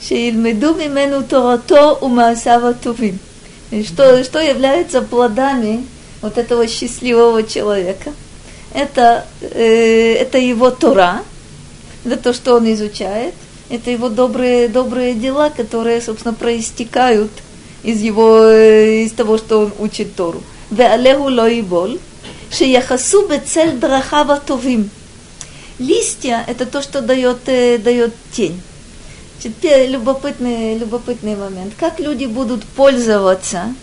[0.00, 3.16] שילמדו ממנו תורתו ומעשיו הטובים.
[3.86, 5.86] Что, что является плодами
[6.22, 8.12] вот этого счастливого человека?
[8.74, 11.22] Это, э, это его Тора,
[12.04, 13.34] это то, что он изучает,
[13.68, 17.30] это его добрые, добрые дела, которые, собственно, проистекают
[17.82, 20.42] из его, э, из того, что он учит Тору.
[20.72, 21.98] ועליהו לא יבול,
[22.50, 24.88] שיחסו בצל דרכיו הטובים.
[25.80, 28.60] Листья – это то, что дает, э, дает тень.
[29.45, 31.75] Теперь любопытный, любопытный момент.
[31.79, 33.75] Как люди будут пользоваться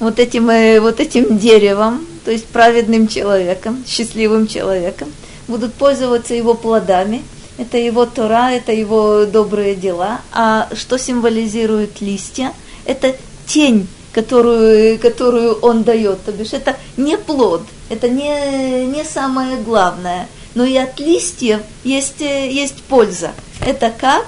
[0.00, 5.12] вот этим, э, вот этим деревом, то есть праведным человеком, счастливым человеком,
[5.46, 7.22] будут пользоваться его плодами.
[7.56, 10.22] Это его Тора, это его добрые дела.
[10.32, 12.52] А что символизируют листья?
[12.84, 13.14] это
[13.46, 16.24] тень, которую, которую он дает.
[16.24, 20.26] То бишь это не плод, это не, не самое главное.
[20.56, 23.30] Но и от листьев есть, есть польза.
[23.64, 24.26] Это как?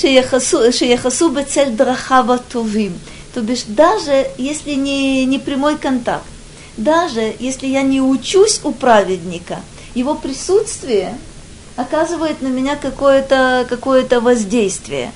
[0.00, 2.98] Шеяхасу бецель драхава тувим.
[3.34, 6.24] То бишь даже если не, не прямой контакт,
[6.76, 9.60] даже если я не учусь у праведника,
[9.94, 11.18] его присутствие
[11.74, 15.10] оказывает на меня какое-то какое воздействие.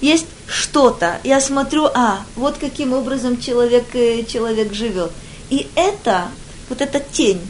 [0.00, 5.10] Есть что-то, я смотрю, а, вот каким образом человек, э, человек живет.
[5.50, 6.28] И это,
[6.68, 7.40] вот эта тень,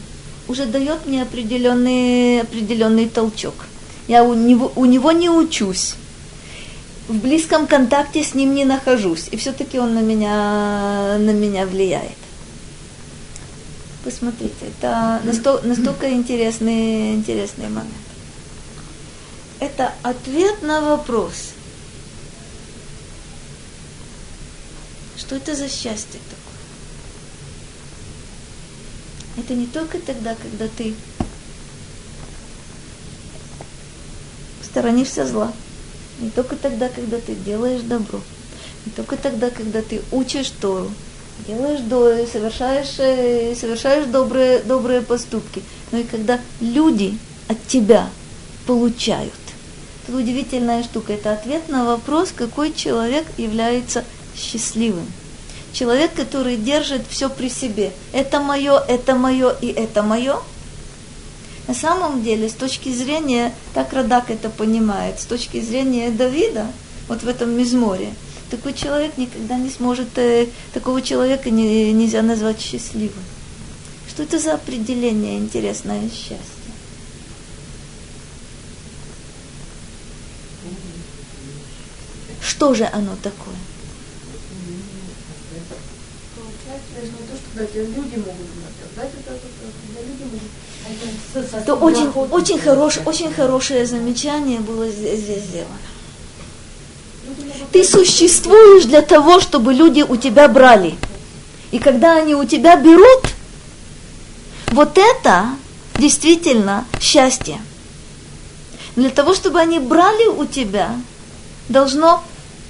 [0.47, 3.53] уже дает мне определенный, определенный толчок.
[4.07, 5.93] Я у него, у него не учусь,
[7.09, 12.17] в близком контакте с ним не нахожусь, и все-таки он на меня, на меня влияет.
[14.05, 17.93] Посмотрите, это настолько, настолько интересный, интересный момент.
[19.59, 21.49] Это ответ на вопрос–
[25.29, 26.57] Что это за счастье такое?
[29.37, 30.95] Это не только тогда, когда ты
[34.63, 35.53] сторонишься зла.
[36.19, 38.19] Не только тогда, когда ты делаешь добро.
[38.85, 40.89] Не только тогда, когда ты учишь Тору,
[41.47, 45.61] делаешь до, совершаешь, э, совершаешь добрые, добрые поступки,
[45.91, 47.17] но и когда люди
[47.47, 48.09] от тебя
[48.65, 49.33] получают.
[50.07, 51.13] Это удивительная штука.
[51.13, 54.03] Это ответ на вопрос, какой человек является
[54.35, 55.05] счастливым.
[55.71, 57.91] Человек, который держит все при себе.
[58.11, 60.39] Это мое, это мое и это мое.
[61.69, 66.65] На самом деле, с точки зрения, так Радак это понимает, с точки зрения Давида,
[67.07, 68.11] вот в этом мизморе,
[68.49, 73.23] такой человек никогда не сможет, э, такого человека не, нельзя назвать счастливым.
[74.09, 76.39] Что это за определение интересное счастье?
[82.41, 83.53] Что же оно такое?
[89.25, 90.58] то
[91.81, 95.77] очень, очень, хорош, очень хорошее замечание было здесь сделано.
[97.71, 100.95] Ты существуешь для того, чтобы люди у тебя брали.
[101.71, 103.29] И когда они у тебя берут,
[104.71, 105.49] вот это
[105.97, 107.61] действительно счастье.
[108.95, 110.95] Для того, чтобы они брали у тебя,
[111.69, 112.23] должно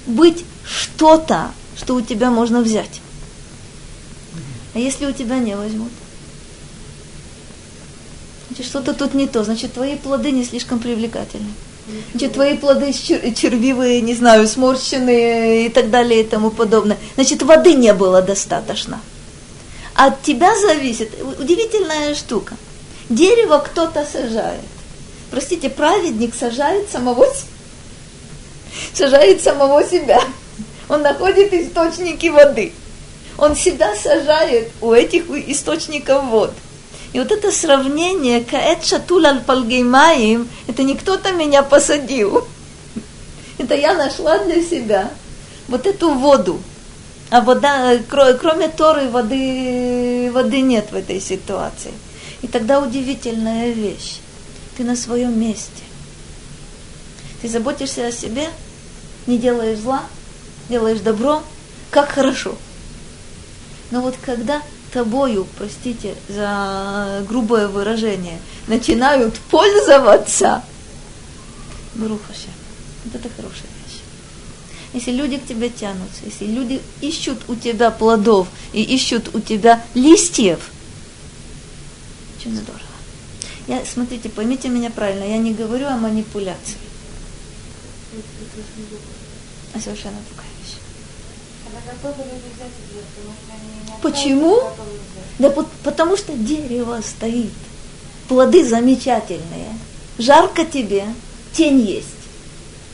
[0.06, 3.00] быть что-то, что у тебя можно взять.
[4.74, 5.90] А если у тебя не возьмут?
[8.60, 9.42] Значит, что-то тут не то.
[9.42, 11.48] Значит, твои плоды не слишком привлекательны.
[12.10, 16.98] Значит, твои плоды червивые, не знаю, сморщенные и так далее и тому подобное.
[17.14, 19.00] Значит, воды не было достаточно.
[19.94, 22.58] От тебя зависит удивительная штука.
[23.08, 24.60] Дерево кто-то сажает.
[25.30, 27.26] Простите, праведник сажает самого
[28.92, 30.20] сажает самого себя.
[30.90, 32.74] Он находит источники воды.
[33.38, 36.52] Он всегда сажает у этих источников вод.
[37.12, 39.42] И вот это сравнение каэт шатул аль
[40.66, 42.46] это не кто-то меня посадил.
[43.58, 45.10] Это я нашла для себя
[45.68, 46.60] вот эту воду.
[47.30, 51.92] А вода, кроме Торы, воды, воды нет в этой ситуации.
[52.42, 54.18] И тогда удивительная вещь.
[54.76, 55.82] Ты на своем месте.
[57.42, 58.48] Ты заботишься о себе,
[59.26, 60.02] не делаешь зла,
[60.68, 61.42] делаешь добро,
[61.90, 62.56] как хорошо.
[63.90, 64.62] Но вот когда
[64.92, 70.62] тобою, простите за грубое выражение, начинают пользоваться,
[71.94, 72.48] Брухаша,
[73.04, 74.00] вот это хорошая вещь.
[74.92, 79.84] Если люди к тебе тянутся, если люди ищут у тебя плодов и ищут у тебя
[79.94, 80.70] листьев,
[82.38, 82.80] очень здорово.
[83.66, 86.76] Я, смотрите, поймите меня правильно, я не говорю о манипуляции.
[89.72, 90.76] А совершенно другая вещь.
[94.02, 94.62] Почему?
[95.38, 95.50] Да
[95.84, 97.52] потому что дерево стоит.
[98.28, 99.76] Плоды замечательные.
[100.18, 101.06] Жарко тебе,
[101.52, 102.06] тень есть.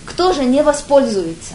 [0.07, 1.55] Кто же не воспользуется?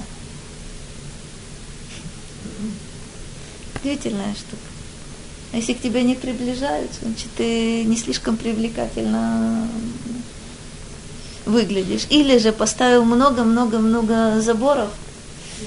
[3.81, 4.61] Удивительная штука.
[5.53, 9.67] А если к тебе не приближаются, значит, ты не слишком привлекательно
[11.45, 12.05] выглядишь.
[12.09, 14.89] Или же поставил много-много-много заборов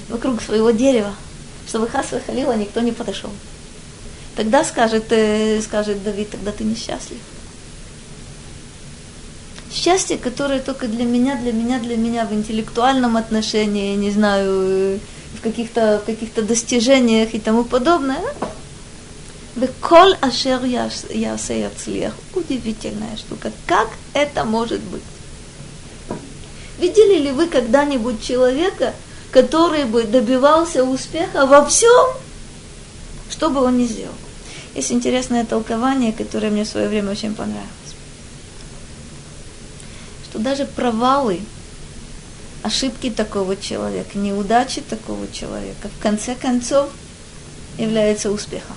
[0.09, 1.13] вокруг своего дерева,
[1.67, 3.31] чтобы Хасва Халила никто не подошел.
[4.35, 7.19] Тогда скажет, э, скажет Давид, тогда ты несчастлив.
[9.71, 14.99] Счастье, которое только для меня, для меня, для меня в интеллектуальном отношении, не знаю,
[15.37, 18.23] в каких-то в каких достижениях и тому подобное.
[19.55, 22.13] Бекол ашер ясе яцлех.
[22.33, 23.51] Удивительная штука.
[23.65, 25.03] Как это может быть?
[26.77, 28.93] Видели ли вы когда-нибудь человека,
[29.31, 32.05] который бы добивался успеха во всем,
[33.29, 34.13] что бы он ни сделал?
[34.75, 37.69] Есть интересное толкование, которое мне в свое время очень понравилось.
[40.29, 41.39] Что даже провалы,
[42.61, 46.89] ошибки такого человека, неудачи такого человека, в конце концов,
[47.77, 48.75] являются успехом.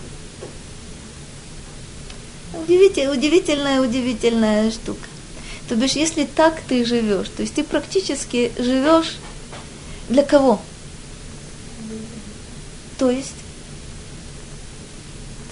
[2.55, 5.07] Удивительная, удивительная, удивительная штука.
[5.69, 9.17] То бишь, если так ты живешь, то есть ты практически живешь
[10.09, 10.61] для кого?
[12.99, 13.35] То есть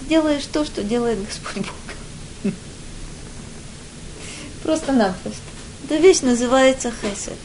[0.08, 2.52] делаешь то, что делает Господь Бог.
[4.62, 5.40] Просто-напросто.
[5.84, 7.38] Эта вещь называется хесед.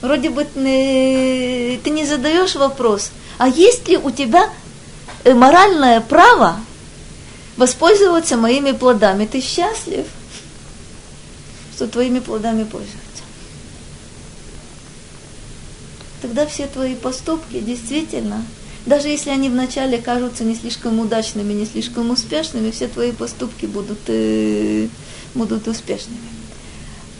[0.00, 4.50] Вроде бы ты не задаешь вопрос, а есть ли у тебя
[5.24, 6.60] э, моральное право
[7.56, 9.24] воспользоваться моими плодами?
[9.24, 10.06] Ты счастлив,
[11.74, 13.00] что твоими плодами пользуются.
[16.20, 18.44] Тогда все твои поступки действительно
[18.85, 23.99] даже если они вначале кажутся не слишком удачными, не слишком успешными, все твои поступки будут,
[24.07, 24.87] э,
[25.35, 26.19] будут успешными.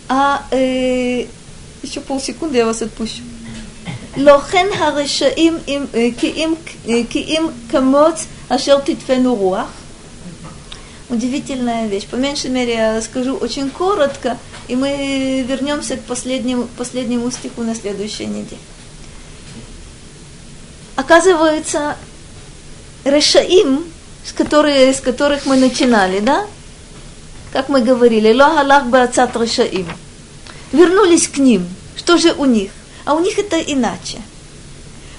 [0.07, 1.25] А э,
[1.83, 3.23] еще полсекунды я вас отпущу.
[4.17, 5.57] לכן הרשעים
[6.19, 9.67] כי אם כמוץ אשר תדפנו רוח.
[11.09, 12.05] Удивительная вещь.
[12.05, 14.37] По меньшей мере я скажу очень коротко,
[14.67, 18.61] и мы вернемся к последнему, последнему стиху на следующей неделе
[20.96, 21.96] оказывается,
[23.04, 23.84] решаим,
[24.24, 26.46] с, которые, с которых мы начинали, да?
[27.52, 29.86] Как мы говорили, ло галах бацат решаим.
[30.72, 31.68] Вернулись к ним.
[31.96, 32.70] Что же у них?
[33.04, 34.18] А у них это иначе.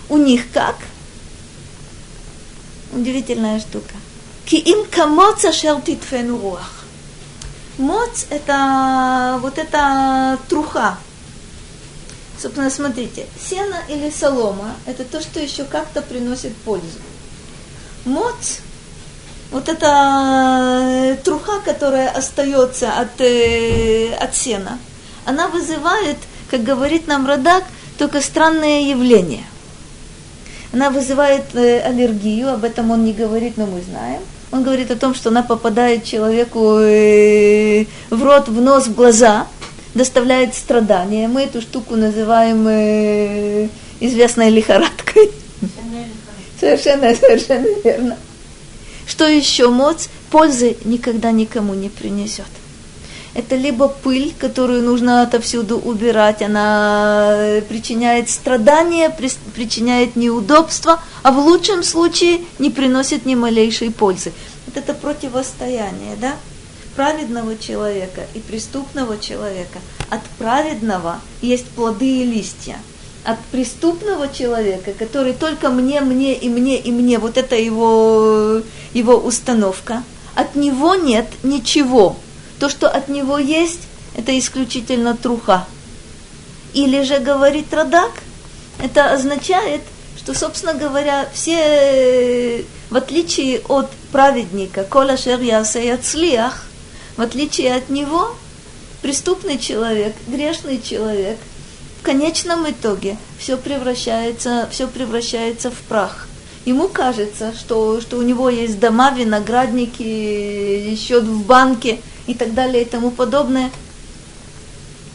[0.10, 0.76] У них как?
[2.92, 3.96] Удивительная штука.
[4.46, 6.72] Ки им камоца шел титфену руах.
[7.78, 10.98] Моц– это вот эта труха,
[12.41, 16.99] Собственно, смотрите, сено или солома– это то, что еще как-то приносит пользу.
[18.03, 18.60] Моц–
[19.52, 24.80] вот эта э, труха, которая остается от, э, от сена,
[25.24, 26.18] она вызывает,
[26.52, 27.64] как говорит нам Радак,
[27.98, 29.45] только странные явления.
[30.74, 34.22] Она вызывает э, аллергию, об этом он не говорит, но мы знаем.
[34.52, 39.48] Он говорит о том, что она попадает человеку в рот, в нос, в глаза–
[39.96, 41.28] доставляет страдания.
[41.28, 43.70] Мы эту штуку называем э,
[44.00, 45.32] известной лихорадкой.
[46.60, 48.18] Совершенно, совершенно верно.
[49.08, 50.08] Что еще моц?
[50.36, 52.46] пользы никогда никому не принесет.
[53.34, 59.10] Это либо пыль, которую нужно отовсюду убирать, она причиняет страдания,
[59.56, 64.34] причиняет неудобства, а в лучшем случае не приносит ни малейшей пользы.
[64.66, 66.34] Вот это противостояние, да?
[66.96, 69.80] Праведного человека и преступного человека.
[70.10, 72.78] От праведного есть плоды и листья.
[73.24, 78.62] От преступного человека, который только мне, мне и мне и мне, вот это его,
[78.94, 80.04] его установка,
[80.36, 82.16] от него нет ничего.
[82.60, 83.82] То, что от него есть,
[84.16, 85.66] это исключительно труха.
[86.74, 88.12] Или же, говорит Радак,
[88.84, 89.82] это означает,
[90.18, 96.65] что, собственно говоря, все, в отличие от праведника, кола шер ясе яцлиях,
[97.18, 98.36] в отличие от него,
[99.02, 101.38] преступный человек, грешный человек,
[102.00, 106.28] в конечном итоге все превращается, все превращается в прах.
[106.66, 112.84] Ему кажется, что, что у него есть дома, виноградники, счет в банке и так далее
[112.84, 113.72] и тому подобное.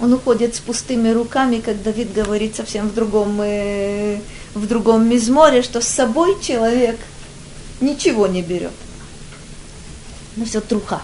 [0.01, 4.20] Он уходит с пустыми руками, как Давид говорит совсем в другом, э,
[4.55, 6.98] в другом мизморе, что с собой человек
[7.81, 8.72] ничего не берет.
[10.36, 11.02] Но все труха.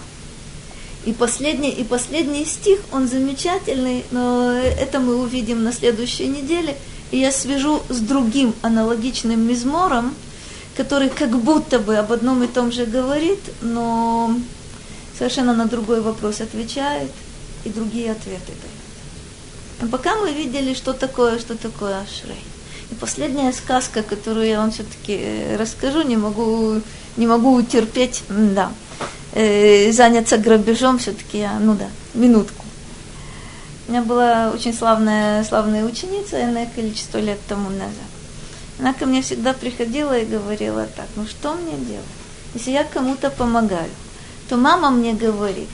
[1.07, 6.75] И последний, и последний стих, он замечательный, но это мы увидим на следующей неделе.
[7.11, 10.13] И я свяжу с другим аналогичным мизмором,
[10.75, 14.37] который как будто бы об одном и том же говорит, но
[15.17, 17.11] совершенно на другой вопрос отвечает
[17.63, 19.79] и другие ответы дает.
[19.79, 22.43] Но пока мы видели, что такое, что такое Ашрей.
[22.91, 26.81] И последняя сказка, которую я вам все-таки э, расскажу, не могу,
[27.15, 28.73] не могу утерпеть, да
[29.37, 32.65] э, заняться грабежом, все-таки я, ну да, минутку.
[33.87, 38.09] У меня была очень славная, славная ученица, иное количество лет тому назад.
[38.79, 42.05] Она ко мне всегда приходила и говорила так, ну что мне делать?
[42.53, 43.89] Если я кому-то помогаю,
[44.49, 45.69] то мама мне говорит,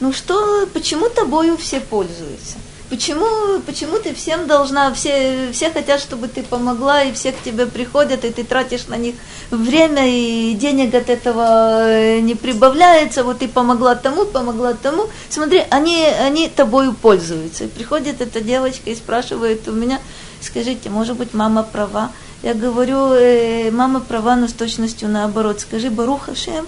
[0.00, 2.56] ну что, почему тобою все пользуются?
[2.90, 7.66] Почему, почему ты всем должна, все, все хотят, чтобы ты помогла, и все к тебе
[7.66, 9.14] приходят, и ты тратишь на них
[9.50, 15.06] время, и денег от этого э, не прибавляется, вот ты помогла тому, помогла тому.
[15.28, 17.64] Смотри, они, они тобою пользуются.
[17.64, 20.00] И приходит эта девочка и спрашивает у меня,
[20.40, 22.10] скажите, может быть, мама права?
[22.42, 25.60] Я говорю, э, мама права, но с точностью наоборот.
[25.60, 26.66] Скажи, Баруха Шем,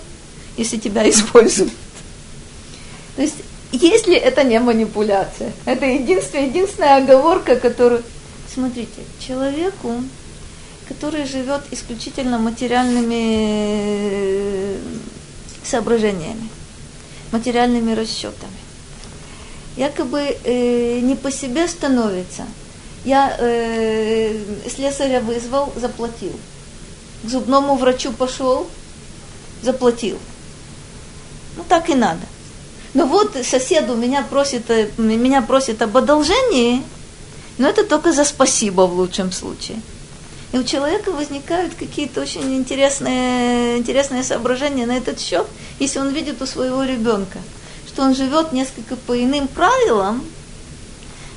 [0.59, 1.73] если тебя используют.
[3.17, 3.37] То есть
[3.73, 8.03] если это не манипуляция, это единственная, единственная оговорка, которую...
[8.53, 9.95] Смотрите, человеку,
[10.89, 14.77] который живет исключительно материальными э,
[15.63, 16.49] соображениями,
[17.31, 18.59] материальными расчетами,
[19.77, 22.45] якобы э, не по себе становится.
[23.05, 24.37] Я э,
[24.69, 26.33] слесаря вызвал, заплатил.
[27.23, 28.67] К зубному врачу пошел,
[29.63, 30.19] заплатил.
[31.57, 32.27] Ну так и надо.
[32.93, 36.83] Но вот сосед у меня просит, э, меня просит об одолжении,
[37.59, 39.81] но это только за спасибо в лучшем случае.
[40.53, 45.47] И у человека возникают какие-то очень интересные, интересные соображения на этот счет,
[45.79, 47.39] если он видит у своего ребенка,
[47.87, 50.25] что он живет несколько по иным правилам.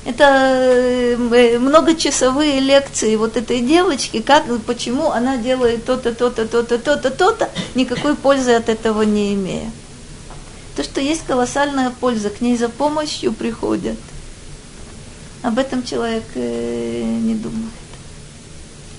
[0.04, 7.10] Это э, многочасовые лекции вот этой девочки, как, почему она делает то-то, то-то, то-то, то-то,
[7.10, 9.70] то-то, никакой пользы от этого не имея
[10.76, 13.98] то, что есть колоссальная польза, к ней за помощью приходят.
[15.42, 17.70] Об этом человек э, не думает.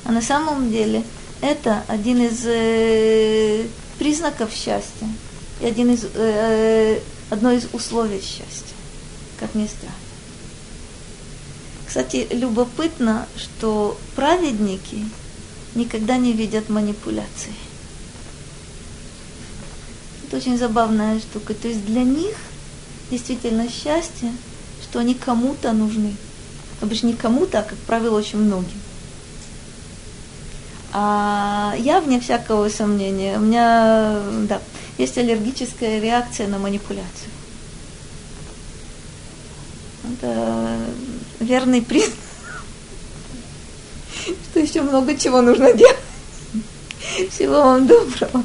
[0.05, 1.03] А на самом деле
[1.41, 3.65] это один из э,
[3.97, 5.07] признаков счастья
[5.59, 6.99] и один из, э,
[7.29, 8.75] одно из условий счастья,
[9.39, 9.95] как ни странно.
[11.87, 15.05] Кстати, любопытно, что праведники
[15.75, 17.53] никогда не видят манипуляций.
[20.27, 21.53] Это очень забавная штука.
[21.53, 22.35] То есть для них
[23.11, 24.33] действительно счастье,
[24.81, 26.15] что они кому-то нужны.
[26.81, 28.81] Обычно не кому-то, а, как правило, очень многим.
[30.93, 34.19] А я, вне всякого сомнения, у меня
[34.49, 34.61] да,
[34.97, 37.29] есть аллергическая реакция на манипуляцию.
[40.11, 40.79] Это
[41.39, 42.17] верный признак,
[44.49, 45.97] что еще много чего нужно делать.
[47.29, 48.43] Всего вам доброго.